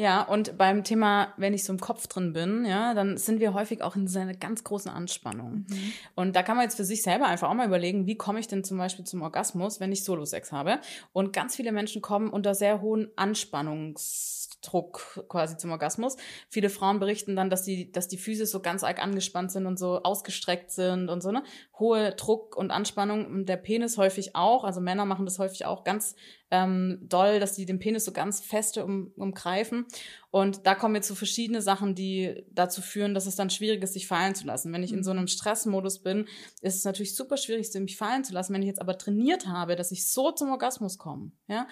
[0.00, 3.52] Ja, und beim Thema, wenn ich so im Kopf drin bin, ja, dann sind wir
[3.52, 5.66] häufig auch in so einer ganz großen Anspannung.
[5.68, 5.92] Mhm.
[6.14, 8.48] Und da kann man jetzt für sich selber einfach auch mal überlegen, wie komme ich
[8.48, 10.80] denn zum Beispiel zum Orgasmus, wenn ich Solo-Sex habe?
[11.12, 16.16] Und ganz viele Menschen kommen unter sehr hohen Anspannungs Druck quasi zum Orgasmus.
[16.48, 19.78] Viele Frauen berichten dann, dass die, dass die Füße so ganz arg angespannt sind und
[19.78, 21.42] so ausgestreckt sind und so, ne?
[21.78, 24.64] Hohe Druck und Anspannung und der Penis häufig auch.
[24.64, 26.14] Also Männer machen das häufig auch ganz
[26.50, 29.86] ähm, doll, dass die den Penis so ganz feste um, umgreifen.
[30.30, 33.94] Und da kommen jetzt so verschiedene Sachen, die dazu führen, dass es dann schwierig ist,
[33.94, 34.72] sich fallen zu lassen.
[34.72, 35.28] Wenn ich in so einem mhm.
[35.28, 36.26] Stressmodus bin,
[36.60, 38.52] ist es natürlich super schwierig, mich fallen zu lassen.
[38.52, 41.68] Wenn ich jetzt aber trainiert habe, dass ich so zum Orgasmus komme, ja,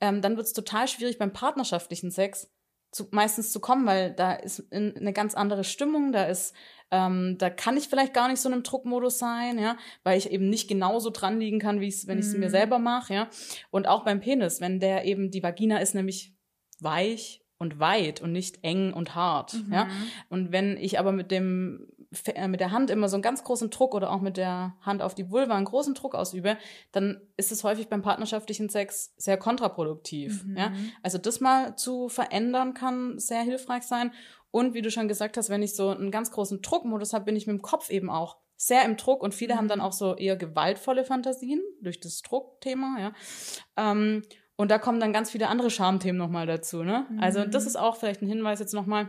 [0.00, 2.50] ähm, dann wird es total schwierig beim partnerschaftlichen Sex
[2.92, 6.54] zu, meistens zu kommen, weil da ist in, eine ganz andere Stimmung, da ist
[6.92, 10.30] ähm, da kann ich vielleicht gar nicht so in einem Druckmodus sein, ja, weil ich
[10.30, 12.50] eben nicht genauso dran liegen kann, wie ich wenn ich es mir mhm.
[12.50, 13.30] selber mache, ja.
[13.70, 16.34] Und auch beim Penis, wenn der eben die Vagina ist nämlich
[16.80, 19.72] weich und weit und nicht eng und hart, mhm.
[19.72, 19.88] ja.
[20.28, 21.88] Und wenn ich aber mit dem
[22.46, 25.14] mit der Hand immer so einen ganz großen Druck oder auch mit der Hand auf
[25.14, 26.58] die Vulva einen großen Druck ausübe,
[26.92, 30.44] dann ist es häufig beim partnerschaftlichen Sex sehr kontraproduktiv.
[30.44, 30.56] Mhm.
[30.56, 30.72] Ja?
[31.02, 34.12] Also das mal zu verändern kann sehr hilfreich sein.
[34.50, 37.36] Und wie du schon gesagt hast, wenn ich so einen ganz großen Druckmodus habe, bin
[37.36, 39.58] ich mit dem Kopf eben auch sehr im Druck und viele mhm.
[39.58, 43.12] haben dann auch so eher gewaltvolle Fantasien durch das Druckthema, ja.
[43.76, 44.22] Ähm,
[44.54, 47.06] und da kommen dann ganz viele andere Schamthemen nochmal dazu, ne?
[47.10, 47.20] Mhm.
[47.20, 49.08] Also das ist auch vielleicht ein Hinweis jetzt nochmal,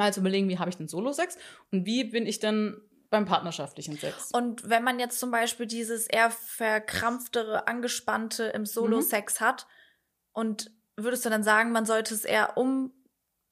[0.00, 1.36] mal zu überlegen, wie habe ich denn Solo-Sex
[1.70, 2.80] und wie bin ich denn
[3.10, 4.30] beim partnerschaftlichen Sex.
[4.32, 9.44] Und wenn man jetzt zum Beispiel dieses eher verkrampftere, angespannte im Solo-Sex mhm.
[9.44, 9.66] hat
[10.32, 12.92] und würdest du dann sagen, man sollte es eher um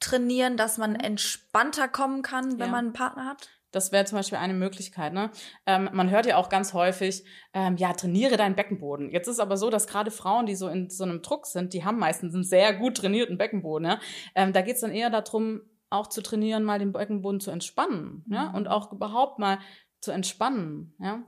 [0.00, 2.68] trainieren, dass man entspannter kommen kann, wenn ja.
[2.68, 3.48] man einen Partner hat?
[3.72, 5.12] Das wäre zum Beispiel eine Möglichkeit.
[5.12, 5.30] Ne?
[5.66, 9.10] Ähm, man hört ja auch ganz häufig, ähm, ja, trainiere deinen Beckenboden.
[9.10, 11.84] Jetzt ist aber so, dass gerade Frauen, die so in so einem Druck sind, die
[11.84, 13.88] haben meistens einen sehr gut trainierten Beckenboden.
[13.88, 14.00] Ja?
[14.34, 18.24] Ähm, da geht es dann eher darum, auch zu trainieren, mal den Beckenboden zu entspannen.
[18.26, 18.34] Mhm.
[18.34, 18.50] Ja?
[18.50, 19.58] Und auch überhaupt mal
[20.00, 20.94] zu entspannen.
[20.98, 21.24] Ja?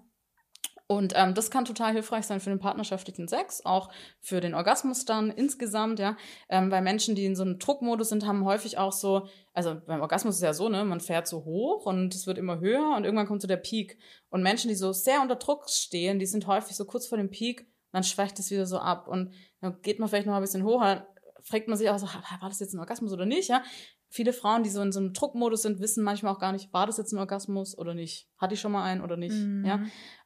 [0.91, 5.05] Und ähm, das kann total hilfreich sein für den partnerschaftlichen Sex, auch für den Orgasmus
[5.05, 6.17] dann insgesamt, ja.
[6.49, 10.01] Ähm, weil Menschen, die in so einem Druckmodus sind, haben häufig auch so, also beim
[10.01, 13.05] Orgasmus ist ja so, ne, man fährt so hoch und es wird immer höher und
[13.05, 13.99] irgendwann kommt so der Peak.
[14.31, 17.31] Und Menschen, die so sehr unter Druck stehen, die sind häufig so kurz vor dem
[17.31, 19.07] Peak, dann schwächt es wieder so ab.
[19.07, 21.05] Und dann geht man vielleicht noch ein bisschen hoch, dann
[21.45, 23.63] fragt man sich auch so, war das jetzt ein Orgasmus oder nicht, ja?
[24.11, 26.87] Viele Frauen, die so in so einem Druckmodus sind, wissen manchmal auch gar nicht, war
[26.87, 28.29] das jetzt ein Orgasmus oder nicht?
[28.37, 29.37] Hatte ich schon mal einen oder nicht?
[29.37, 29.65] Mhm.
[29.65, 29.81] Ja.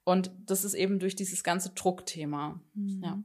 [0.05, 2.61] Und das ist eben durch dieses ganze Druckthema.
[2.73, 3.03] Mhm.
[3.05, 3.19] Ja.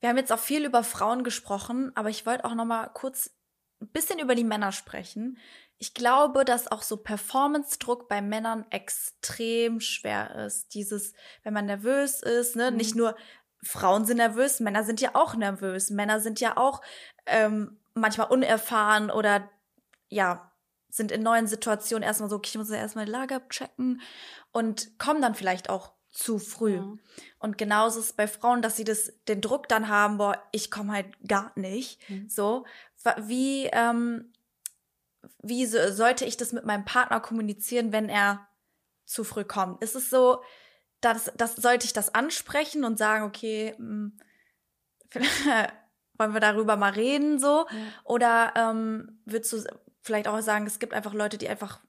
[0.00, 3.34] Wir haben jetzt auch viel über Frauen gesprochen, aber ich wollte auch noch mal kurz
[3.80, 5.38] ein bisschen über die Männer sprechen.
[5.78, 10.74] Ich glaube, dass auch so Performance-Druck bei Männern extrem schwer ist.
[10.74, 12.76] Dieses, wenn man nervös ist, ne, mhm.
[12.76, 13.16] nicht nur
[13.62, 15.90] Frauen sind nervös, Männer sind ja auch nervös.
[15.90, 16.82] Männer sind ja auch
[17.26, 19.48] ähm, manchmal unerfahren oder
[20.14, 20.52] ja,
[20.88, 24.00] sind in neuen Situationen erstmal so, okay, ich muss erstmal die Lage abchecken
[24.52, 26.76] und kommen dann vielleicht auch zu früh.
[26.76, 26.94] Ja.
[27.40, 30.70] Und genauso ist es bei Frauen, dass sie das, den Druck dann haben, boah, ich
[30.70, 32.08] komme halt gar nicht.
[32.08, 32.28] Mhm.
[32.28, 32.64] So,
[33.22, 34.32] wie, ähm,
[35.42, 38.46] wie so, sollte ich das mit meinem Partner kommunizieren, wenn er
[39.04, 39.82] zu früh kommt?
[39.82, 40.42] Ist es so,
[41.00, 44.12] dass, dass sollte ich das ansprechen und sagen, okay, mh,
[45.12, 45.22] hm,
[46.18, 47.66] wollen wir darüber mal reden so?
[47.68, 47.76] Ja.
[48.04, 49.64] Oder ähm, würdest du
[50.04, 51.80] vielleicht auch sagen, es gibt einfach Leute, die einfach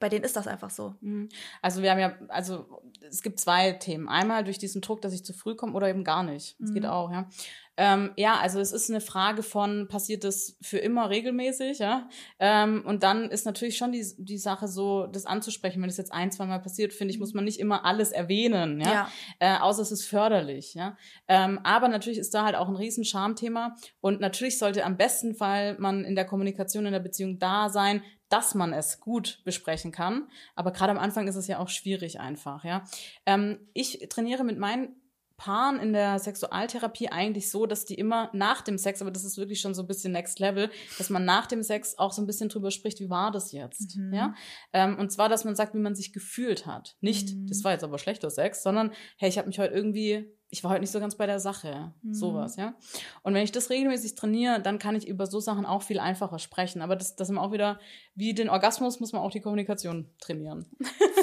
[0.00, 0.94] bei denen ist das einfach so.
[1.00, 1.28] Mhm.
[1.62, 4.08] Also wir haben ja, also es gibt zwei Themen.
[4.08, 6.56] Einmal durch diesen Druck, dass ich zu früh komme oder eben gar nicht.
[6.58, 6.74] Das mhm.
[6.74, 7.28] geht auch, ja.
[7.76, 12.10] Ähm, ja, also es ist eine Frage von, passiert das für immer regelmäßig, ja?
[12.38, 15.80] Ähm, und dann ist natürlich schon die, die Sache so, das anzusprechen.
[15.80, 18.80] Wenn es jetzt ein, zwei Mal passiert, finde ich, muss man nicht immer alles erwähnen,
[18.80, 18.92] ja?
[18.92, 19.12] ja.
[19.38, 20.96] Äh, außer es ist förderlich, ja.
[21.26, 23.76] Ähm, aber natürlich ist da halt auch ein riesen Schamthema.
[24.02, 28.02] Und natürlich sollte am besten Fall man in der Kommunikation, in der Beziehung da sein,
[28.30, 30.28] dass man es gut besprechen kann.
[30.54, 32.84] Aber gerade am Anfang ist es ja auch schwierig einfach, ja.
[33.26, 34.99] Ähm, ich trainiere mit meinen
[35.40, 39.38] Paaren in der Sexualtherapie eigentlich so, dass die immer nach dem Sex, aber das ist
[39.38, 42.26] wirklich schon so ein bisschen Next Level, dass man nach dem Sex auch so ein
[42.26, 44.12] bisschen drüber spricht, wie war das jetzt, mhm.
[44.12, 44.34] ja?
[44.74, 46.98] Ähm, und zwar, dass man sagt, wie man sich gefühlt hat.
[47.00, 47.46] Nicht, mhm.
[47.46, 50.72] das war jetzt aber schlechter Sex, sondern, hey, ich habe mich heute irgendwie ich war
[50.72, 51.94] heute nicht so ganz bei der Sache.
[52.02, 52.12] Mhm.
[52.12, 52.74] Sowas, ja.
[53.22, 56.40] Und wenn ich das regelmäßig trainiere, dann kann ich über so Sachen auch viel einfacher
[56.40, 56.82] sprechen.
[56.82, 57.78] Aber das, das ist auch wieder,
[58.16, 60.66] wie den Orgasmus, muss man auch die Kommunikation trainieren.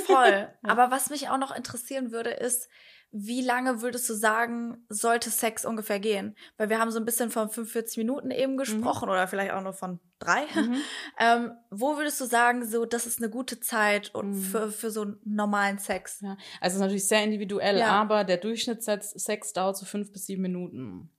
[0.05, 0.47] Voll.
[0.63, 0.69] ja.
[0.69, 2.69] Aber was mich auch noch interessieren würde, ist,
[3.11, 6.35] wie lange würdest du sagen, sollte Sex ungefähr gehen?
[6.57, 8.57] Weil wir haben so ein bisschen von 45 Minuten eben mhm.
[8.57, 9.11] gesprochen mhm.
[9.11, 10.45] oder vielleicht auch nur von drei.
[10.53, 10.75] Mhm.
[11.19, 14.35] ähm, wo würdest du sagen, so, das ist eine gute Zeit mhm.
[14.35, 16.21] für, für so einen normalen Sex?
[16.21, 17.89] Ja, also es ist natürlich sehr individuell, ja.
[17.89, 21.09] aber der Durchschnittssatz Sex dauert so fünf bis sieben Minuten.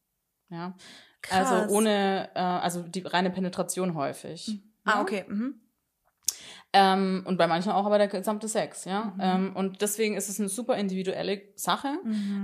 [0.51, 0.76] Ja.
[1.22, 1.51] Krass.
[1.51, 4.61] Also ohne, äh, also die reine Penetration häufig.
[4.84, 5.03] Ah, Ja?
[5.03, 5.24] okay.
[5.28, 5.61] Mhm.
[6.75, 9.14] Ähm, und bei manchen auch aber der gesamte Sex, ja.
[9.19, 11.89] Ähm, und deswegen ist es eine super individuelle Sache.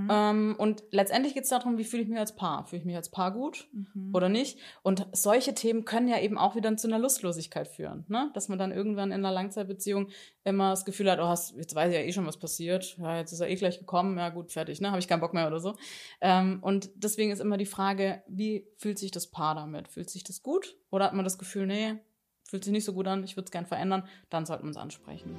[0.09, 2.65] Ähm, und letztendlich geht es darum, wie fühle ich mich als Paar?
[2.65, 3.67] Fühle ich mich als Paar gut
[4.13, 4.57] oder nicht?
[4.81, 8.31] Und solche Themen können ja eben auch wieder zu einer Lustlosigkeit führen, ne?
[8.33, 10.09] Dass man dann irgendwann in einer Langzeitbeziehung
[10.43, 12.97] immer das Gefühl hat, oh, hast, jetzt weiß ich ja eh schon, was passiert.
[12.97, 14.89] Ja, jetzt ist er eh gleich gekommen, ja gut, fertig, ne?
[14.89, 15.75] Habe ich keinen Bock mehr oder so.
[16.19, 19.87] Ähm, und deswegen ist immer die Frage, wie fühlt sich das Paar damit?
[19.87, 20.75] Fühlt sich das gut?
[20.89, 21.99] Oder hat man das Gefühl, nee,
[22.47, 24.77] fühlt sich nicht so gut an, ich würde es gern verändern, dann sollte man es
[24.77, 25.37] ansprechen.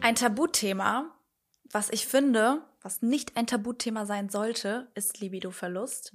[0.00, 1.10] Ein Tabuthema,
[1.72, 6.14] was ich finde, was nicht ein Tabuthema sein sollte, ist Libidoverlust.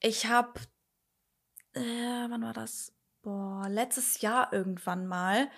[0.00, 0.60] ich habe,
[1.74, 2.92] äh, wann war das?
[3.22, 5.50] Boah, letztes Jahr irgendwann mal,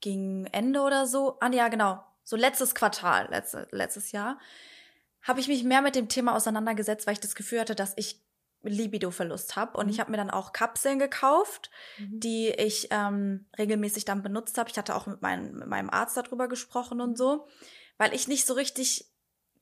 [0.00, 1.38] gegen Ende oder so.
[1.40, 2.04] Ah, ja, genau.
[2.24, 4.38] So letztes Quartal, letzte, letztes Jahr,
[5.22, 8.20] habe ich mich mehr mit dem Thema auseinandergesetzt, weil ich das Gefühl hatte, dass ich
[8.62, 9.78] Libido-Verlust habe.
[9.78, 14.70] Und ich habe mir dann auch Kapseln gekauft, die ich ähm, regelmäßig dann benutzt habe.
[14.70, 17.46] Ich hatte auch mit, mein, mit meinem Arzt darüber gesprochen und so,
[17.98, 19.06] weil ich nicht so richtig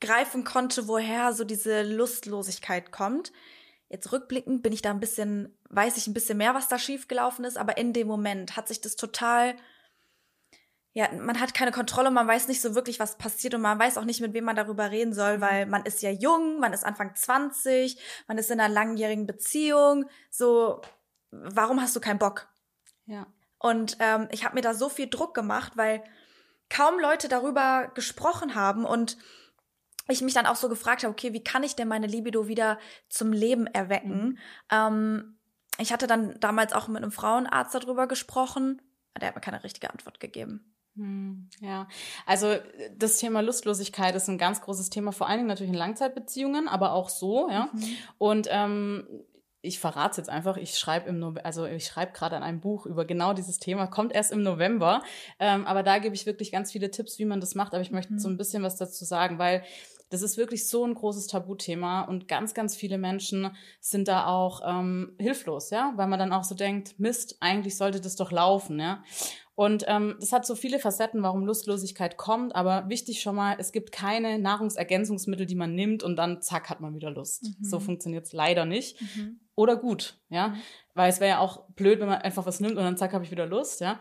[0.01, 3.33] greifen konnte, woher so diese Lustlosigkeit kommt.
[3.91, 7.45] Jetzt rückblickend bin ich da ein bisschen, weiß ich ein bisschen mehr, was da schiefgelaufen
[7.45, 9.57] ist, aber in dem Moment hat sich das total,
[10.93, 13.99] ja, man hat keine Kontrolle, man weiß nicht so wirklich, was passiert und man weiß
[13.99, 16.85] auch nicht, mit wem man darüber reden soll, weil man ist ja jung, man ist
[16.85, 20.81] Anfang 20, man ist in einer langjährigen Beziehung, so,
[21.33, 22.49] warum hast du keinen Bock?
[23.07, 23.27] Ja.
[23.59, 26.05] Und ähm, ich habe mir da so viel Druck gemacht, weil
[26.69, 29.19] kaum Leute darüber gesprochen haben und
[30.11, 32.79] ich mich dann auch so gefragt habe, okay, wie kann ich denn meine Libido wieder
[33.09, 34.39] zum Leben erwecken?
[34.71, 35.39] Ähm,
[35.79, 38.83] ich hatte dann damals auch mit einem Frauenarzt darüber gesprochen,
[39.21, 40.75] der hat mir keine richtige Antwort gegeben.
[40.97, 41.89] Hm, Ja,
[42.27, 42.57] also
[42.97, 46.93] das Thema Lustlosigkeit ist ein ganz großes Thema, vor allen Dingen natürlich in Langzeitbeziehungen, aber
[46.93, 47.71] auch so, ja.
[48.19, 49.07] Und ähm,
[49.63, 52.61] ich verrate es jetzt einfach, ich schreibe im Nove also ich schreibe gerade an einem
[52.61, 55.03] Buch über genau dieses Thema, kommt erst im November.
[55.39, 57.75] Ähm, aber da gebe ich wirklich ganz viele Tipps, wie man das macht.
[57.75, 59.63] Aber ich möchte so ein bisschen was dazu sagen, weil
[60.11, 64.61] das ist wirklich so ein großes Tabuthema und ganz, ganz viele Menschen sind da auch
[64.67, 68.79] ähm, hilflos, ja, weil man dann auch so denkt, Mist, eigentlich sollte das doch laufen,
[68.79, 69.03] ja.
[69.55, 73.73] Und ähm, das hat so viele Facetten, warum Lustlosigkeit kommt, aber wichtig schon mal, es
[73.73, 77.45] gibt keine Nahrungsergänzungsmittel, die man nimmt und dann zack hat man wieder Lust.
[77.61, 78.97] So funktioniert es leider nicht.
[79.57, 80.55] Oder gut, ja.
[80.95, 83.23] Weil es wäre ja auch blöd, wenn man einfach was nimmt und dann zack habe
[83.25, 84.01] ich wieder Lust, ja.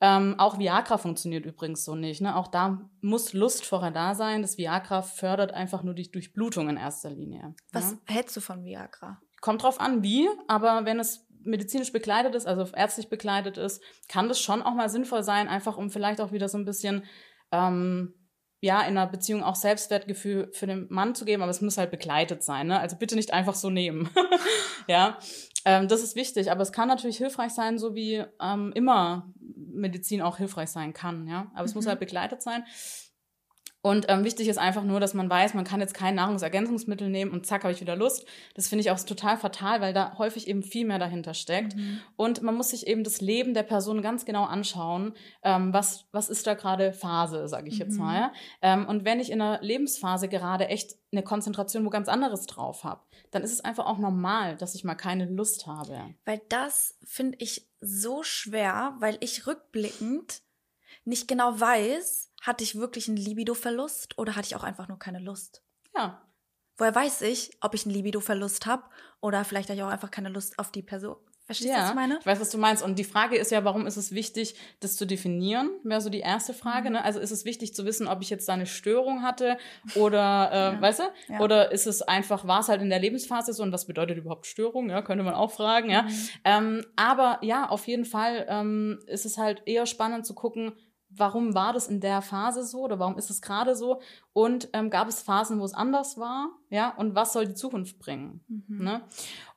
[0.00, 2.20] Ähm, auch Viagra funktioniert übrigens so nicht.
[2.20, 2.36] Ne?
[2.36, 4.42] Auch da muss Lust vorher da sein.
[4.42, 7.54] Das Viagra fördert einfach nur die Durchblutung in erster Linie.
[7.72, 7.98] Was ja?
[8.14, 9.20] hältst du von Viagra?
[9.40, 14.28] Kommt drauf an, wie, aber wenn es medizinisch begleitet ist, also ärztlich begleitet ist, kann
[14.28, 17.04] das schon auch mal sinnvoll sein, einfach um vielleicht auch wieder so ein bisschen
[17.52, 18.14] ähm,
[18.60, 21.90] ja, in einer Beziehung auch Selbstwertgefühl für den Mann zu geben, aber es muss halt
[21.90, 22.66] begleitet sein.
[22.66, 22.80] Ne?
[22.80, 24.10] Also bitte nicht einfach so nehmen.
[24.88, 25.18] ja,
[25.64, 30.22] ähm, das ist wichtig, aber es kann natürlich hilfreich sein, so wie ähm, immer Medizin
[30.22, 31.26] auch hilfreich sein kann.
[31.26, 32.64] Ja, aber es muss halt begleitet sein.
[33.86, 37.30] Und ähm, wichtig ist einfach nur, dass man weiß, man kann jetzt kein Nahrungsergänzungsmittel nehmen
[37.30, 38.26] und zack, habe ich wieder Lust.
[38.54, 41.76] Das finde ich auch total fatal, weil da häufig eben viel mehr dahinter steckt.
[42.16, 45.14] Und man muss sich eben das Leben der Person ganz genau anschauen.
[45.44, 48.32] Ähm, was, was ist da gerade Phase, sage ich jetzt mal.
[48.60, 52.82] Ähm, und wenn ich in einer Lebensphase gerade echt eine Konzentration wo ganz anderes drauf
[52.82, 55.96] habe, dann ist es einfach auch normal, dass ich mal keine Lust habe.
[56.24, 60.42] Weil das finde ich so schwer, weil ich rückblickend
[61.04, 65.20] nicht genau weiß, hatte ich wirklich einen Libido-Verlust oder hatte ich auch einfach nur keine
[65.20, 65.62] Lust?
[65.94, 66.22] Ja,
[66.78, 68.84] Woher weiß ich, ob ich einen Libido-Verlust habe
[69.20, 71.16] oder vielleicht habe ich auch einfach keine Lust auf die Person?
[71.46, 72.18] Verstehst du, was Ja, ich meine?
[72.20, 72.82] ich weiß, was du meinst.
[72.82, 75.70] Und die Frage ist ja, warum ist es wichtig, das zu definieren?
[75.84, 76.56] Wäre so die erste Mhm.
[76.56, 76.90] Frage.
[76.90, 77.04] Ne?
[77.04, 79.56] Also ist es wichtig zu wissen, ob ich jetzt da eine Störung hatte
[79.94, 81.04] oder, äh, weißt du?
[81.32, 81.40] Ja.
[81.40, 84.46] Oder ist es einfach, war es halt in der Lebensphase so und was bedeutet überhaupt
[84.46, 84.90] Störung?
[84.90, 85.88] Ja, könnte man auch fragen.
[85.90, 86.28] Ja, Mhm.
[86.44, 90.72] ähm, aber ja, auf jeden Fall ähm, ist es halt eher spannend zu gucken,
[91.16, 94.00] warum war das in der Phase so oder warum ist es gerade so
[94.32, 97.98] und ähm, gab es Phasen, wo es anders war, ja, und was soll die Zukunft
[97.98, 98.84] bringen, Mhm.
[98.84, 99.02] ne?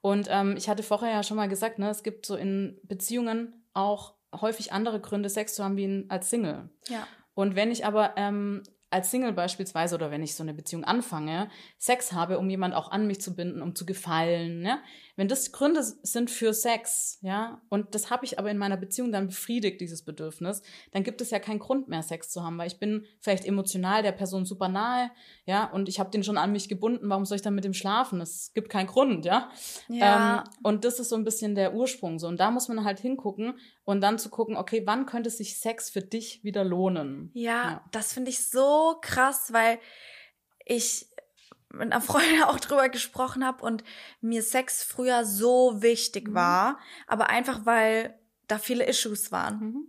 [0.02, 3.66] Und ähm, ich hatte vorher ja schon mal gesagt, ne, es gibt so in Beziehungen
[3.74, 6.70] auch häufig andere Gründe, Sex zu haben wie in, als Single.
[6.88, 7.08] Ja.
[7.34, 11.50] Und wenn ich aber ähm, als Single beispielsweise oder wenn ich so eine Beziehung anfange,
[11.78, 14.80] Sex habe, um jemand auch an mich zu binden, um zu gefallen, ja,
[15.20, 19.12] wenn das Gründe sind für Sex, ja, und das habe ich aber in meiner Beziehung
[19.12, 20.62] dann befriedigt, dieses Bedürfnis,
[20.94, 24.02] dann gibt es ja keinen Grund mehr, Sex zu haben, weil ich bin vielleicht emotional
[24.02, 25.12] der Person super nahe,
[25.46, 27.74] ja, und ich habe den schon an mich gebunden, warum soll ich dann mit dem
[27.74, 28.22] schlafen?
[28.22, 29.52] Es gibt keinen Grund, ja.
[29.90, 30.46] Ja.
[30.46, 32.28] Ähm, und das ist so ein bisschen der Ursprung so.
[32.30, 35.90] Und da muss man halt hingucken und dann zu gucken, okay, wann könnte sich Sex
[35.90, 37.30] für dich wieder lohnen?
[37.34, 39.80] Ja, das finde ich so krass, weil
[40.66, 41.08] ich
[41.72, 43.84] mit einer Freundin auch drüber gesprochen habe und
[44.22, 46.34] mir Sex früher so wichtig Mhm.
[46.34, 48.18] war, aber einfach weil
[48.48, 49.88] da viele Issues waren, Mhm.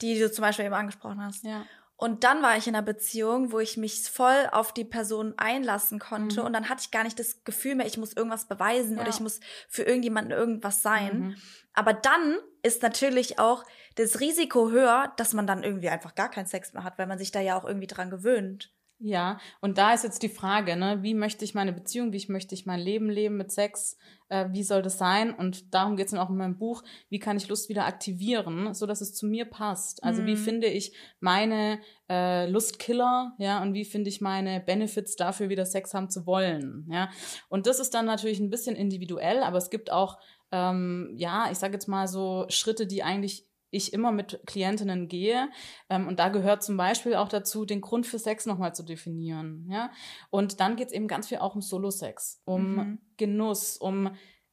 [0.00, 1.44] die du zum Beispiel eben angesprochen hast.
[1.44, 1.64] Ja.
[2.00, 5.98] Und dann war ich in einer Beziehung, wo ich mich voll auf die Person einlassen
[5.98, 6.46] konnte Mhm.
[6.46, 9.02] und dann hatte ich gar nicht das Gefühl mehr, ich muss irgendwas beweisen Ja.
[9.02, 11.20] oder ich muss für irgendjemanden irgendwas sein.
[11.20, 11.36] Mhm.
[11.74, 13.64] Aber dann ist natürlich auch
[13.96, 17.18] das Risiko höher, dass man dann irgendwie einfach gar keinen Sex mehr hat, weil man
[17.18, 18.72] sich da ja auch irgendwie dran gewöhnt.
[19.00, 22.56] Ja, und da ist jetzt die Frage, ne, wie möchte ich meine Beziehung, wie möchte
[22.56, 23.96] ich mein Leben leben mit Sex,
[24.28, 25.32] äh, wie soll das sein?
[25.32, 28.74] Und darum geht es dann auch in meinem Buch, wie kann ich Lust wieder aktivieren,
[28.74, 30.02] so dass es zu mir passt.
[30.02, 30.38] Also wie Mhm.
[30.38, 31.78] finde ich meine
[32.10, 36.86] äh, Lustkiller, ja, und wie finde ich meine Benefits dafür, wieder Sex haben zu wollen,
[36.90, 37.08] ja.
[37.48, 40.18] Und das ist dann natürlich ein bisschen individuell, aber es gibt auch,
[40.50, 45.48] ähm, ja, ich sage jetzt mal so Schritte, die eigentlich ich immer mit Klientinnen gehe.
[45.88, 49.66] Ähm, und da gehört zum Beispiel auch dazu, den Grund für Sex nochmal zu definieren.
[49.70, 49.90] Ja?
[50.30, 52.98] Und dann geht's eben ganz viel auch um Solo-Sex, um Mhm.
[53.16, 54.10] Genuss, um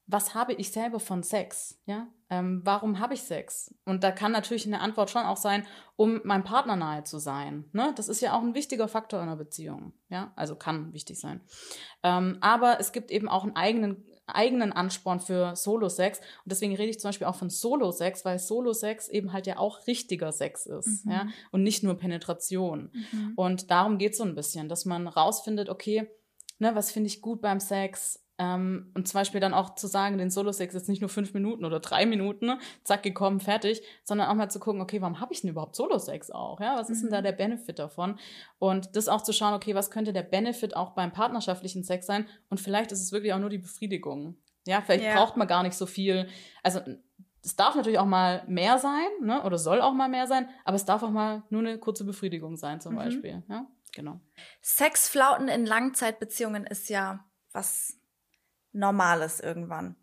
[0.08, 1.82] was habe ich selber von Sex?
[1.88, 2.08] Ja?
[2.30, 3.74] Ähm, warum habe ich Sex?
[3.86, 7.66] Und da kann natürlich eine Antwort schon auch sein, um meinem Partner nahe zu sein.
[7.72, 7.92] Ne?
[7.96, 9.94] Das ist ja auch ein wichtiger Faktor in einer Beziehung.
[10.10, 10.32] Ja?
[10.36, 11.42] Also kann wichtig sein.
[12.04, 16.20] Ähm, aber es gibt eben auch einen eigenen eigenen Ansporn für Solo-Sex.
[16.20, 19.86] Und deswegen rede ich zum Beispiel auch von Solo-Sex, weil Solo-Sex eben halt ja auch
[19.88, 21.12] richtiger Sex ist, Mhm.
[21.12, 22.90] ja, und nicht nur Penetration.
[23.12, 23.34] Mhm.
[23.36, 26.08] Und darum geht es so ein bisschen, dass man rausfindet, okay,
[26.60, 28.22] ne, was finde ich gut beim Sex?
[28.38, 31.64] Ähm, und zum Beispiel dann auch zu sagen, den Solo-Sex ist nicht nur fünf Minuten
[31.64, 32.52] oder drei Minuten,
[32.84, 36.32] zack, gekommen, fertig, sondern auch mal zu gucken, okay, warum habe ich denn überhaupt Solo-Sex
[36.32, 36.60] auch?
[36.60, 37.24] Ja, was ist denn da Mhm.
[37.24, 38.20] der Benefit davon?
[38.60, 42.28] Und das auch zu schauen, okay, was könnte der Benefit auch beim partnerschaftlichen Sex sein?
[42.50, 44.36] Und vielleicht ist es wirklich auch nur die Befriedigung.
[44.68, 45.16] Ja, vielleicht Ja.
[45.16, 46.28] braucht man gar nicht so viel.
[46.62, 46.82] Also
[47.42, 49.44] es darf natürlich auch mal mehr sein, ne?
[49.44, 52.58] Oder soll auch mal mehr sein, aber es darf auch mal nur eine kurze Befriedigung
[52.58, 52.98] sein, zum Mhm.
[52.98, 53.44] Beispiel.
[53.48, 54.20] Ja, genau.
[54.62, 57.24] Sexflauten in Langzeitbeziehungen ist ja
[57.54, 57.98] was
[58.76, 59.96] Normales irgendwann.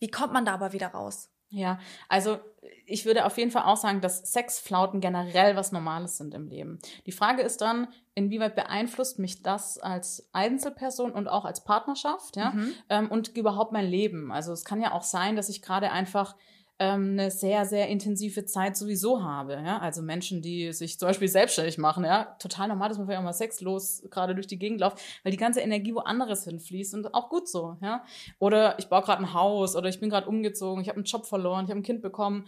[0.00, 1.30] Wie kommt man da aber wieder raus?
[1.50, 2.38] Ja, also
[2.86, 6.80] ich würde auf jeden Fall auch sagen, dass Sexflauten generell was Normales sind im Leben.
[7.06, 12.50] Die Frage ist dann, inwieweit beeinflusst mich das als Einzelperson und auch als Partnerschaft, ja,
[12.50, 12.72] Mhm.
[12.88, 14.32] ähm, und überhaupt mein Leben.
[14.32, 16.34] Also es kann ja auch sein, dass ich gerade einfach
[16.80, 19.54] ähm, eine sehr, sehr intensive Zeit sowieso habe.
[19.54, 19.78] Ja?
[19.78, 23.24] Also Menschen, die sich zum Beispiel selbstständig machen, ja, total normal, dass man vielleicht auch
[23.24, 27.28] mal sexlos gerade durch die Gegend läuft, weil die ganze Energie woanders hinfließt und auch
[27.28, 28.04] gut so, ja.
[28.38, 31.26] Oder ich baue gerade ein Haus oder ich bin gerade umgezogen, ich habe einen Job
[31.26, 32.46] verloren, ich habe ein Kind bekommen.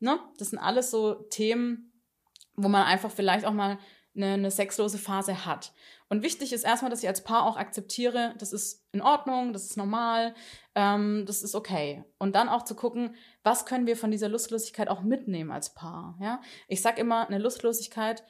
[0.00, 0.18] Ne?
[0.38, 1.92] Das sind alles so Themen,
[2.56, 3.78] wo man einfach vielleicht auch mal
[4.18, 5.72] eine, eine sexlose Phase hat.
[6.10, 9.64] Und wichtig ist erstmal, dass ich als Paar auch akzeptiere, das ist in Ordnung, das
[9.64, 10.34] ist normal,
[10.74, 12.04] ähm, das ist okay.
[12.18, 16.18] Und dann auch zu gucken, was können wir von dieser Lustlosigkeit auch mitnehmen als Paar.
[16.20, 16.40] Ja?
[16.66, 18.24] Ich sag immer, eine Lustlosigkeit,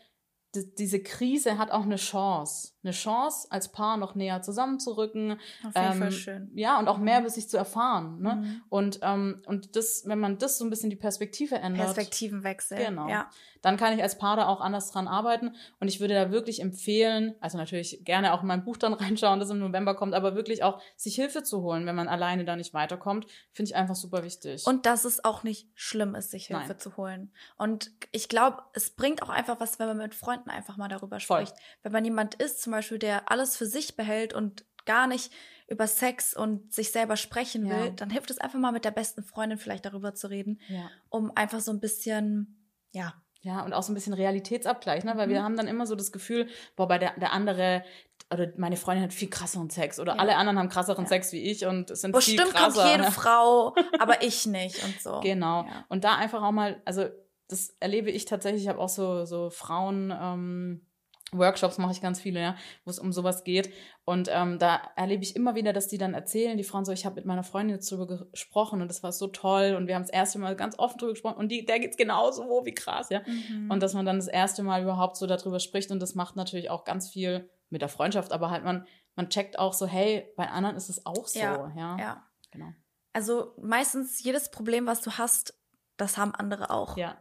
[0.55, 2.73] die, diese Krise hat auch eine Chance.
[2.89, 5.33] Eine Chance, als Paar noch näher zusammenzurücken.
[5.33, 6.51] Auf jeden ähm, Fall schön.
[6.55, 8.21] Ja, und auch mehr über sich zu erfahren.
[8.23, 8.37] Ne?
[8.37, 8.63] Mhm.
[8.71, 12.79] Und, ähm, und das, wenn man das so ein bisschen die Perspektive ändert, Perspektivenwechsel.
[12.79, 13.09] Genau.
[13.09, 13.29] Ja.
[13.61, 15.55] dann kann ich als Paar da auch anders dran arbeiten.
[15.81, 19.39] Und ich würde da wirklich empfehlen, also natürlich gerne auch in mein Buch dann reinschauen,
[19.39, 22.57] das im November kommt, aber wirklich auch sich Hilfe zu holen, wenn man alleine da
[22.57, 24.67] nicht weiterkommt, finde ich einfach super wichtig.
[24.67, 26.79] Und dass es auch nicht schlimm ist, sich Hilfe Nein.
[26.79, 27.33] zu holen.
[27.59, 31.21] Und ich glaube, es bringt auch einfach was, wenn man mit Freunden einfach mal darüber
[31.21, 31.47] Voll.
[31.47, 31.61] spricht.
[31.83, 35.33] Wenn man jemand ist, zum Beispiel, der alles für sich behält und gar nicht
[35.67, 37.71] über Sex und sich selber sprechen Ja.
[37.85, 40.89] will, dann hilft es einfach mal mit der besten Freundin vielleicht darüber zu reden, ja.
[41.11, 45.17] um einfach so ein bisschen, ja, Ja, und auch so ein bisschen Realitätsabgleich, ne?
[45.17, 45.45] Weil wir Mhm.
[45.45, 47.85] haben dann immer so das Gefühl, boah, bei der, der andere
[48.33, 50.19] oder meine Freundin hat viel krasseren Sex oder Ja.
[50.19, 51.09] alle anderen haben krasseren Ja.
[51.09, 52.81] Sex wie ich und sind bestimmt viel krasser.
[52.83, 53.13] kommt jede ne?
[53.13, 55.21] Frau, aber ich nicht und so.
[55.21, 55.63] Genau.
[55.63, 55.85] Ja.
[55.89, 57.07] Und da einfach auch mal, also
[57.47, 60.13] das erlebe ich tatsächlich, ich habe auch so, so Frauen.
[60.21, 60.88] Ähm,
[61.33, 63.73] Workshops mache ich ganz viele, ja, wo es um sowas geht.
[64.05, 67.05] Und ähm, da erlebe ich immer wieder, dass die dann erzählen, die Frauen so, ich
[67.05, 70.03] habe mit meiner Freundin jetzt drüber gesprochen und das war so toll und wir haben
[70.03, 73.11] das erste Mal ganz offen drüber gesprochen und die, der geht's genauso, oh, wie krass,
[73.11, 73.21] ja.
[73.27, 73.71] Mhm.
[73.71, 76.71] Und dass man dann das erste Mal überhaupt so darüber spricht und das macht natürlich
[76.71, 80.49] auch ganz viel mit der Freundschaft, aber halt man, man checkt auch so, hey, bei
[80.49, 81.73] anderen ist es auch so, ja.
[81.77, 82.27] Ja, ja.
[82.51, 82.73] Genau.
[83.13, 85.55] Also meistens jedes Problem, was du hast,
[85.97, 86.97] das haben andere auch.
[86.97, 87.19] Ja.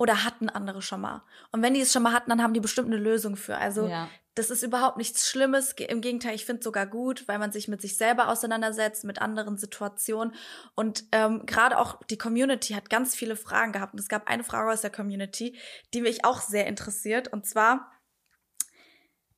[0.00, 1.22] Oder hatten andere schon mal.
[1.52, 3.58] Und wenn die es schon mal hatten, dann haben die bestimmt eine Lösung für.
[3.58, 4.08] Also Ja.
[4.34, 5.72] das ist überhaupt nichts Schlimmes.
[5.72, 9.20] Im Gegenteil, ich finde es sogar gut, weil man sich mit sich selber auseinandersetzt, mit
[9.20, 10.34] anderen Situationen.
[10.74, 13.92] Und ähm, gerade auch die Community hat ganz viele Fragen gehabt.
[13.92, 15.58] Und es gab eine Frage aus der Community,
[15.92, 17.28] die mich auch sehr interessiert.
[17.28, 17.92] Und zwar,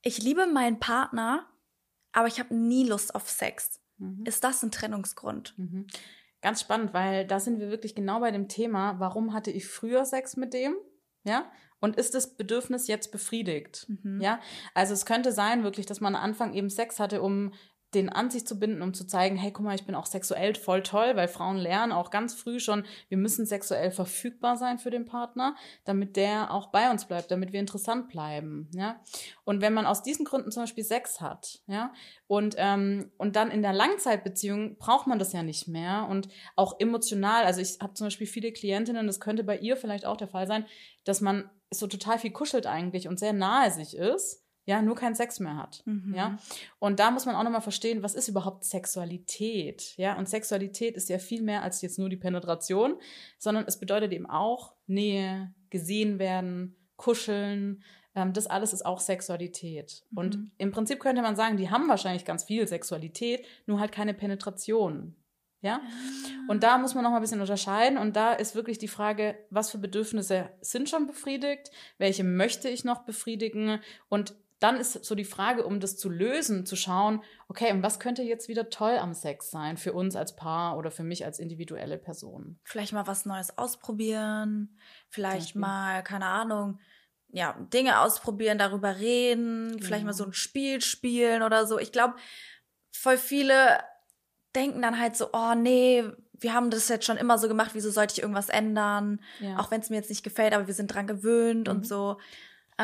[0.00, 1.44] ich liebe meinen Partner,
[2.12, 3.80] aber ich habe nie Lust auf Sex.
[4.24, 5.54] Ist das ein Trennungsgrund?
[5.56, 5.88] Mhm.
[6.42, 10.04] Ganz spannend, weil da sind wir wirklich genau bei dem Thema, warum hatte ich früher
[10.04, 10.74] Sex mit dem?
[11.22, 11.50] Ja?
[11.80, 13.86] Und ist das Bedürfnis jetzt befriedigt?
[14.20, 14.40] Ja?
[14.74, 17.52] Also es könnte sein wirklich, dass man am Anfang eben Sex hatte, um
[17.94, 20.54] den an sich zu binden, um zu zeigen, hey, guck mal, ich bin auch sexuell
[20.54, 24.90] voll toll, weil Frauen lernen auch ganz früh schon, wir müssen sexuell verfügbar sein für
[24.90, 29.00] den Partner, damit der auch bei uns bleibt, damit wir interessant bleiben, ja.
[29.44, 31.92] Und wenn man aus diesen Gründen zum Beispiel Sex hat, ja,
[32.26, 36.80] und, ähm, und dann in der Langzeitbeziehung braucht man das ja nicht mehr und auch
[36.80, 40.28] emotional, also ich habe zum Beispiel viele Klientinnen, das könnte bei ihr vielleicht auch der
[40.28, 40.66] Fall sein,
[41.04, 45.14] dass man so total viel kuschelt eigentlich und sehr nahe sich ist, ja, nur keinen
[45.14, 45.82] Sex mehr hat,
[46.14, 46.38] ja.
[46.78, 50.16] Und da muss man auch nochmal verstehen, was ist überhaupt Sexualität, ja.
[50.16, 52.96] Und Sexualität ist ja viel mehr als jetzt nur die Penetration,
[53.38, 57.82] sondern es bedeutet eben auch Nähe, gesehen werden, kuscheln,
[58.14, 60.04] ähm, das alles ist auch Sexualität.
[60.14, 64.14] Und im Prinzip könnte man sagen, die haben wahrscheinlich ganz viel Sexualität, nur halt keine
[64.14, 65.16] Penetration.
[65.62, 65.80] Ja?
[66.48, 67.96] Und da muss man noch mal ein bisschen unterscheiden.
[67.96, 71.70] Und da ist wirklich die Frage, was für Bedürfnisse sind schon befriedigt?
[71.98, 73.80] Welche möchte ich noch befriedigen?
[74.08, 77.98] Und dann ist so die Frage, um das zu lösen, zu schauen, okay, und was
[77.98, 81.38] könnte jetzt wieder toll am Sex sein für uns als Paar oder für mich als
[81.38, 82.58] individuelle Person?
[82.62, 86.78] Vielleicht mal was Neues ausprobieren, vielleicht mal, keine Ahnung,
[87.28, 91.78] ja, Dinge ausprobieren, darüber reden, vielleicht mal so ein Spiel spielen oder so.
[91.78, 92.14] Ich glaube,
[92.92, 93.80] voll viele
[94.54, 96.04] denken dann halt so, oh nee,
[96.38, 99.20] wir haben das jetzt schon immer so gemacht, wieso sollte ich irgendwas ändern?
[99.40, 99.58] Ja.
[99.58, 102.18] Auch wenn es mir jetzt nicht gefällt, aber wir sind dran gewöhnt und so.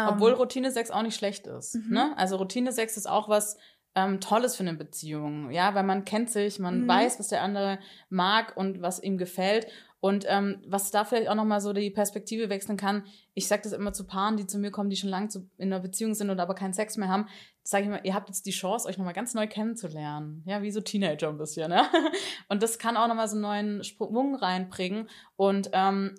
[0.07, 1.76] Ähm, Obwohl Routinesex auch nicht schlecht ist.
[1.88, 2.12] Ne?
[2.16, 3.57] Also Routinesex ist auch was
[3.94, 7.78] ähm, Tolles für eine Beziehung, ja, weil man kennt sich, man weiß, was der andere
[8.11, 9.66] mag und was ihm gefällt.
[10.01, 13.72] Und ähm, was da vielleicht auch nochmal so die Perspektive wechseln kann, ich sage das
[13.72, 16.30] immer zu Paaren, die zu mir kommen, die schon lange zu, in einer Beziehung sind
[16.30, 17.26] und aber keinen Sex mehr haben,
[17.64, 20.44] sage ich mal, ihr habt jetzt die Chance, euch nochmal ganz neu kennenzulernen.
[20.46, 21.90] Ja, wie so Teenager ein bisschen, ja.
[22.49, 25.09] Und das kann auch nochmal so einen neuen Schwung reinbringen.
[25.34, 26.14] Und ähm,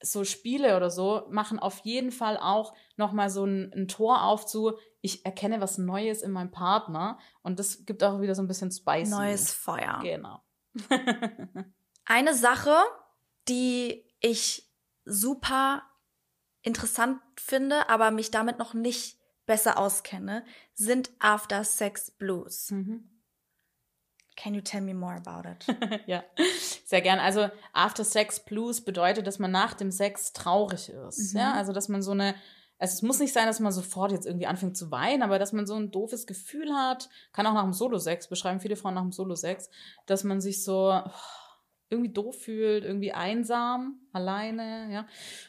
[0.00, 4.46] so Spiele oder so machen auf jeden Fall auch nochmal so ein, ein Tor auf
[4.46, 8.48] zu, ich erkenne was Neues in meinem Partner und das gibt auch wieder so ein
[8.48, 9.10] bisschen Spice.
[9.10, 10.00] neues Feuer.
[10.02, 10.42] Genau.
[12.04, 12.74] Eine Sache,
[13.48, 14.70] die ich
[15.04, 15.82] super
[16.62, 20.44] interessant finde, aber mich damit noch nicht besser auskenne,
[20.74, 22.70] sind After Sex Blues.
[22.70, 23.17] Mhm.
[24.38, 25.66] Can you tell me more about it?
[26.06, 26.22] ja,
[26.84, 27.18] sehr gern.
[27.18, 31.32] Also After Sex Blues bedeutet, dass man nach dem Sex traurig ist.
[31.32, 32.36] Ja, also dass man so eine,
[32.78, 35.52] also es muss nicht sein, dass man sofort jetzt irgendwie anfängt zu weinen, aber dass
[35.52, 39.02] man so ein doofes Gefühl hat, kann auch nach dem Solo-Sex, beschreiben viele Frauen nach
[39.02, 39.70] dem Solo-Sex,
[40.06, 41.10] dass man sich so oh,
[41.90, 45.06] irgendwie doof fühlt, irgendwie einsam, alleine, ja.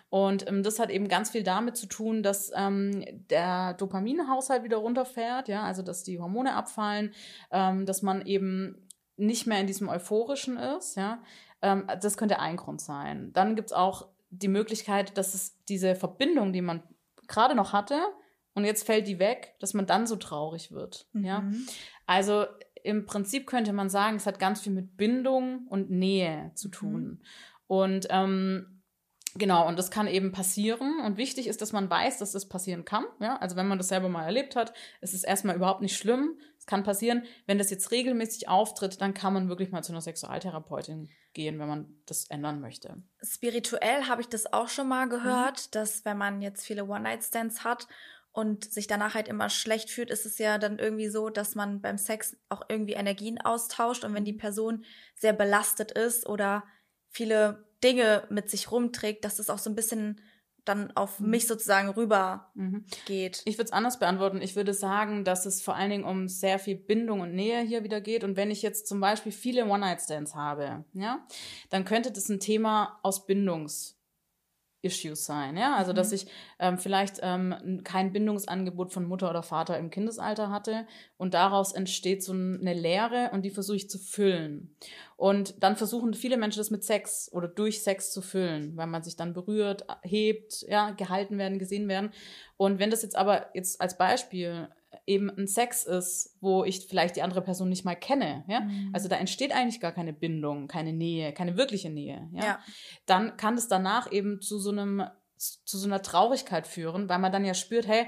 [0.09, 4.77] Und ähm, das hat eben ganz viel damit zu tun, dass ähm, der Dopaminhaushalt wieder
[4.77, 7.13] runterfährt, ja, also dass die Hormone abfallen,
[7.51, 8.87] ähm, dass man eben
[9.17, 11.21] nicht mehr in diesem Euphorischen ist, ja.
[11.61, 13.31] Ähm, das könnte ein Grund sein.
[13.33, 16.83] Dann gibt's auch die Möglichkeit, dass es diese Verbindung, die man
[17.27, 17.99] gerade noch hatte,
[18.55, 21.43] und jetzt fällt die weg, dass man dann so traurig wird, ja.
[22.07, 22.45] Also
[22.84, 27.21] im Prinzip könnte man sagen, es hat ganz viel mit Bindung und Nähe zu tun.
[27.67, 28.82] Und ähm,
[29.36, 30.99] genau, und das kann eben passieren.
[31.05, 33.05] Und wichtig ist, dass man weiß, dass das passieren kann.
[33.19, 33.38] Ja?
[33.38, 36.38] Also wenn man das selber mal erlebt hat, ist es erstmal überhaupt nicht schlimm.
[36.57, 37.23] Es kann passieren.
[37.45, 41.67] Wenn das jetzt regelmäßig auftritt, dann kann man wirklich mal zu einer Sexualtherapeutin gehen, wenn
[41.67, 43.03] man das ändern möchte.
[43.21, 47.88] Spirituell habe ich das auch schon mal gehört, dass wenn man jetzt viele One-Night-Stands hat
[48.32, 51.82] und sich danach halt immer schlecht fühlt, ist es ja dann irgendwie so, dass man
[51.82, 56.63] beim Sex auch irgendwie Energien austauscht und wenn die Person sehr belastet ist oder
[57.09, 60.21] viele Dinge mit sich rumträgt, dass es auch so ein bisschen
[60.65, 62.51] dann auf mich sozusagen rüber
[63.05, 63.41] geht.
[63.45, 64.41] Ich würde es anders beantworten.
[64.41, 67.84] Ich würde sagen, dass es vor allen Dingen um sehr viel Bindung und Nähe hier
[67.84, 68.23] wieder geht.
[68.23, 71.25] Und wenn ich jetzt zum Beispiel viele One-Night-Stands habe, ja,
[71.69, 73.99] dann könnte das ein Thema aus Bindungs
[74.82, 76.25] Issues sein, ja, also dass ich
[76.57, 82.23] ähm, vielleicht ähm, kein Bindungsangebot von Mutter oder Vater im Kindesalter hatte und daraus entsteht
[82.23, 84.75] so eine Leere und die versuche ich zu füllen.
[85.17, 89.03] Und dann versuchen viele Menschen das mit Sex oder durch Sex zu füllen, weil man
[89.03, 92.11] sich dann berührt, hebt, ja, gehalten werden, gesehen werden.
[92.55, 94.69] Und wenn das jetzt aber jetzt als Beispiel
[95.05, 99.07] eben ein Sex ist, wo ich vielleicht die andere Person nicht mal kenne, ja, also
[99.07, 102.59] da entsteht eigentlich gar keine Bindung, keine Nähe, keine wirkliche Nähe, ja, Ja.
[103.05, 105.03] dann kann es danach eben zu so einem
[105.37, 108.07] zu so einer Traurigkeit führen, weil man dann ja spürt, hey,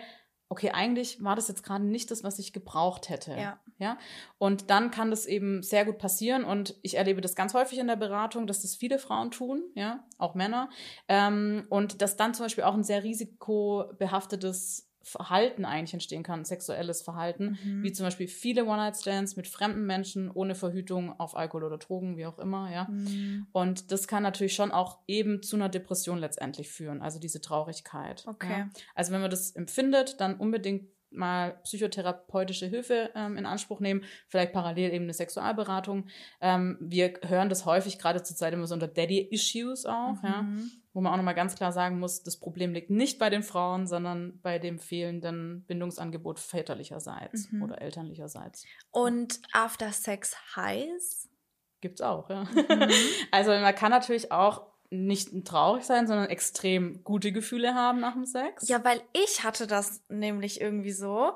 [0.50, 3.32] okay, eigentlich war das jetzt gerade nicht das, was ich gebraucht hätte.
[3.38, 3.62] Ja.
[3.78, 3.98] ja.
[4.38, 6.44] Und dann kann das eben sehr gut passieren.
[6.44, 10.04] Und ich erlebe das ganz häufig in der Beratung, dass das viele Frauen tun, ja,
[10.18, 10.70] auch Männer.
[11.08, 17.02] Ähm, und dass dann zum Beispiel auch ein sehr risikobehaftetes Verhalten eigentlich entstehen kann, sexuelles
[17.02, 17.84] Verhalten, Mhm.
[17.84, 22.26] wie zum Beispiel viele One-Night-Stands mit fremden Menschen ohne Verhütung auf Alkohol oder Drogen, wie
[22.26, 22.86] auch immer, ja.
[22.90, 23.48] Mhm.
[23.52, 28.24] Und das kann natürlich schon auch eben zu einer Depression letztendlich führen, also diese Traurigkeit.
[28.28, 28.52] Okay.
[28.52, 28.70] Ja.
[28.96, 34.54] Also wenn man das empfindet, dann unbedingt mal psychotherapeutische Hilfe ähm, in Anspruch nehmen, vielleicht
[34.54, 36.08] parallel eben eine Sexualberatung.
[36.40, 40.72] Ähm, wir hören das häufig gerade zur Zeit immer so unter Daddy-Issues auch, ja, Mhm.
[40.94, 43.88] wo man auch nochmal ganz klar sagen muss, das Problem liegt nicht bei den Frauen,
[43.88, 47.64] sondern bei dem fehlenden Bindungsangebot väterlicherseits Mhm.
[47.64, 48.66] oder elterlicherseits.
[48.92, 51.30] Und After Sex Highs?
[51.82, 52.44] Gibt's auch, ja.
[52.44, 52.48] Mhm.
[53.32, 58.26] Also man kann natürlich auch nicht traurig sein, sondern extrem gute Gefühle haben nach dem
[58.26, 58.68] Sex.
[58.68, 61.32] Ja, weil ich hatte das nämlich irgendwie so,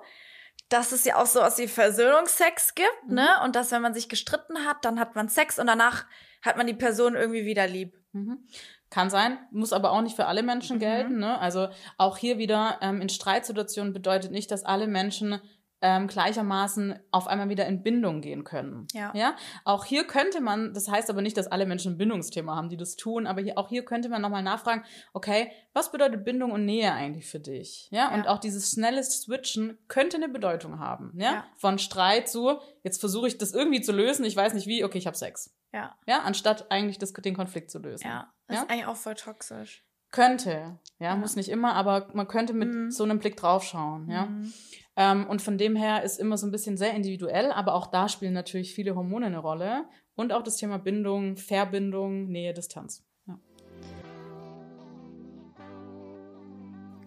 [0.70, 3.28] dass es ja auch so aus wie Versöhnungsex gibt, ne?
[3.44, 6.06] Und dass wenn man sich gestritten hat, dann hat man Sex und danach
[6.42, 7.98] hat man die Person irgendwie wieder lieb.
[8.12, 8.46] Mhm.
[8.90, 10.80] Kann sein, muss aber auch nicht für alle Menschen Mhm.
[10.80, 11.20] gelten.
[11.20, 11.40] Ne?
[11.40, 15.42] Also auch hier wieder ähm, in Streitsituationen bedeutet nicht, dass alle Menschen
[15.88, 18.88] ähm, gleichermaßen auf einmal wieder in Bindung gehen können.
[18.94, 19.12] Ja.
[19.14, 19.36] ja.
[19.66, 22.78] Auch hier könnte man, das heißt aber nicht, dass alle Menschen ein Bindungsthema haben, die
[22.78, 24.84] das tun, aber hier, auch hier könnte man nochmal nachfragen,
[25.14, 27.88] okay, was bedeutet Bindung und Nähe eigentlich für dich?
[27.92, 28.12] Ja.
[28.16, 28.32] Und Ja.
[28.32, 31.12] auch dieses schnelle Switchen könnte eine Bedeutung haben.
[31.18, 31.32] Ja.
[31.34, 31.46] Ja.
[31.58, 34.98] Von Streit zu, jetzt versuche ich das irgendwie zu lösen, ich weiß nicht wie, okay,
[34.98, 35.54] ich habe Sex.
[35.72, 38.08] Ja, Ja, anstatt eigentlich das, den Konflikt zu lösen.
[38.08, 38.34] ja.
[38.48, 38.64] Das Ja?
[38.64, 39.84] ist eigentlich auch voll toxisch.
[40.12, 42.90] Könnte, ja, muss nicht immer, aber man könnte mit Mhm.
[42.92, 44.28] so einem Blick draufschauen, ja.
[44.28, 44.54] Mhm.
[44.98, 48.08] Ähm, und von dem her ist immer so ein bisschen sehr individuell, aber auch da
[48.08, 49.86] spielen natürlich viele Hormone eine Rolle
[50.16, 53.06] und auch das Thema Bindung, Verbindung, Nähe, Distanz.
[53.28, 53.38] Ja.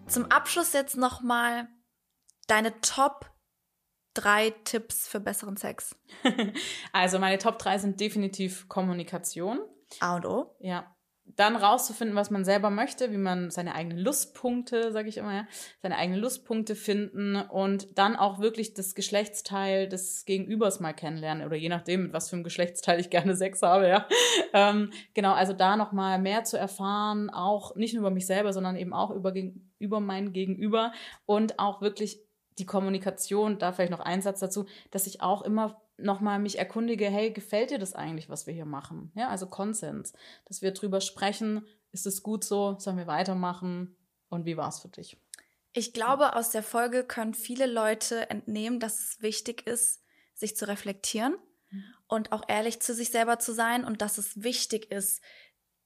[0.07, 1.67] Zum Abschluss jetzt noch mal
[2.47, 3.31] deine Top
[4.13, 5.95] drei Tipps für besseren Sex.
[6.91, 9.59] Also meine Top 3 sind definitiv Kommunikation,
[9.99, 10.55] A und O.
[10.59, 10.95] ja.
[11.35, 15.47] Dann rauszufinden, was man selber möchte, wie man seine eigenen Lustpunkte, sage ich immer, ja,
[15.81, 21.55] seine eigenen Lustpunkte finden und dann auch wirklich das Geschlechtsteil des Gegenübers mal kennenlernen oder
[21.55, 24.07] je nachdem, mit was für einem Geschlechtsteil ich gerne Sex habe, ja.
[24.53, 28.53] Ähm, genau, also da noch mal mehr zu erfahren, auch nicht nur über mich selber,
[28.53, 29.33] sondern eben auch über,
[29.77, 30.91] über mein Gegenüber
[31.25, 32.19] und auch wirklich
[32.59, 37.05] die Kommunikation, da vielleicht noch ein Satz dazu, dass ich auch immer nochmal mich erkundige,
[37.05, 39.11] hey, gefällt dir das eigentlich, was wir hier machen?
[39.15, 40.13] Ja, also Konsens,
[40.45, 43.95] dass wir drüber sprechen, ist es gut so, sollen wir weitermachen
[44.29, 45.17] und wie war es für dich?
[45.73, 50.67] Ich glaube, aus der Folge können viele Leute entnehmen, dass es wichtig ist, sich zu
[50.67, 51.35] reflektieren
[52.07, 55.21] und auch ehrlich zu sich selber zu sein und dass es wichtig ist,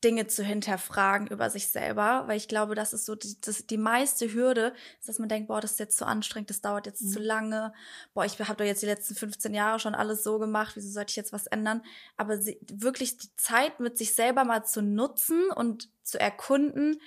[0.04, 3.78] Dinge zu hinterfragen über sich selber, weil ich glaube, das ist so die, das, die
[3.78, 7.12] meiste Hürde, ist, dass man denkt, boah, das ist jetzt zu anstrengend, das dauert jetzt
[7.12, 7.74] zu lange,
[8.14, 11.12] boah, ich habe doch jetzt die letzten 15 Jahre schon alles so gemacht, wieso sollte
[11.12, 11.82] ich jetzt was ändern?
[12.18, 17.00] Aber sie, wirklich die Zeit mit sich selber mal zu nutzen und zu erkunden,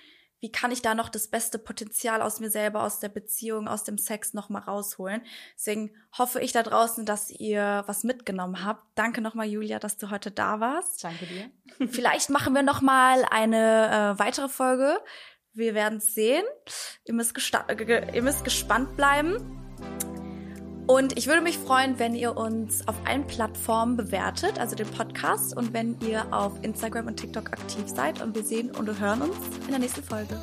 [0.46, 3.82] wie kann ich da noch das beste Potenzial aus mir selber, aus der Beziehung, aus
[3.82, 5.22] dem Sex noch mal rausholen.
[5.56, 8.84] Deswegen hoffe ich da draußen, dass ihr was mitgenommen habt.
[8.94, 11.02] Danke nochmal, Julia, dass du heute da warst.
[11.02, 11.50] Danke dir.
[11.88, 15.00] Vielleicht machen wir noch mal eine äh, weitere Folge.
[15.52, 16.44] Wir werden es sehen.
[17.04, 20.05] Ihr müsst, äh, ihr müsst gespannt bleiben.
[20.86, 25.56] Und ich würde mich freuen, wenn ihr uns auf allen Plattformen bewertet, also den Podcast,
[25.56, 28.22] und wenn ihr auf Instagram und TikTok aktiv seid.
[28.22, 30.38] Und wir sehen und hören uns in der nächsten Folge.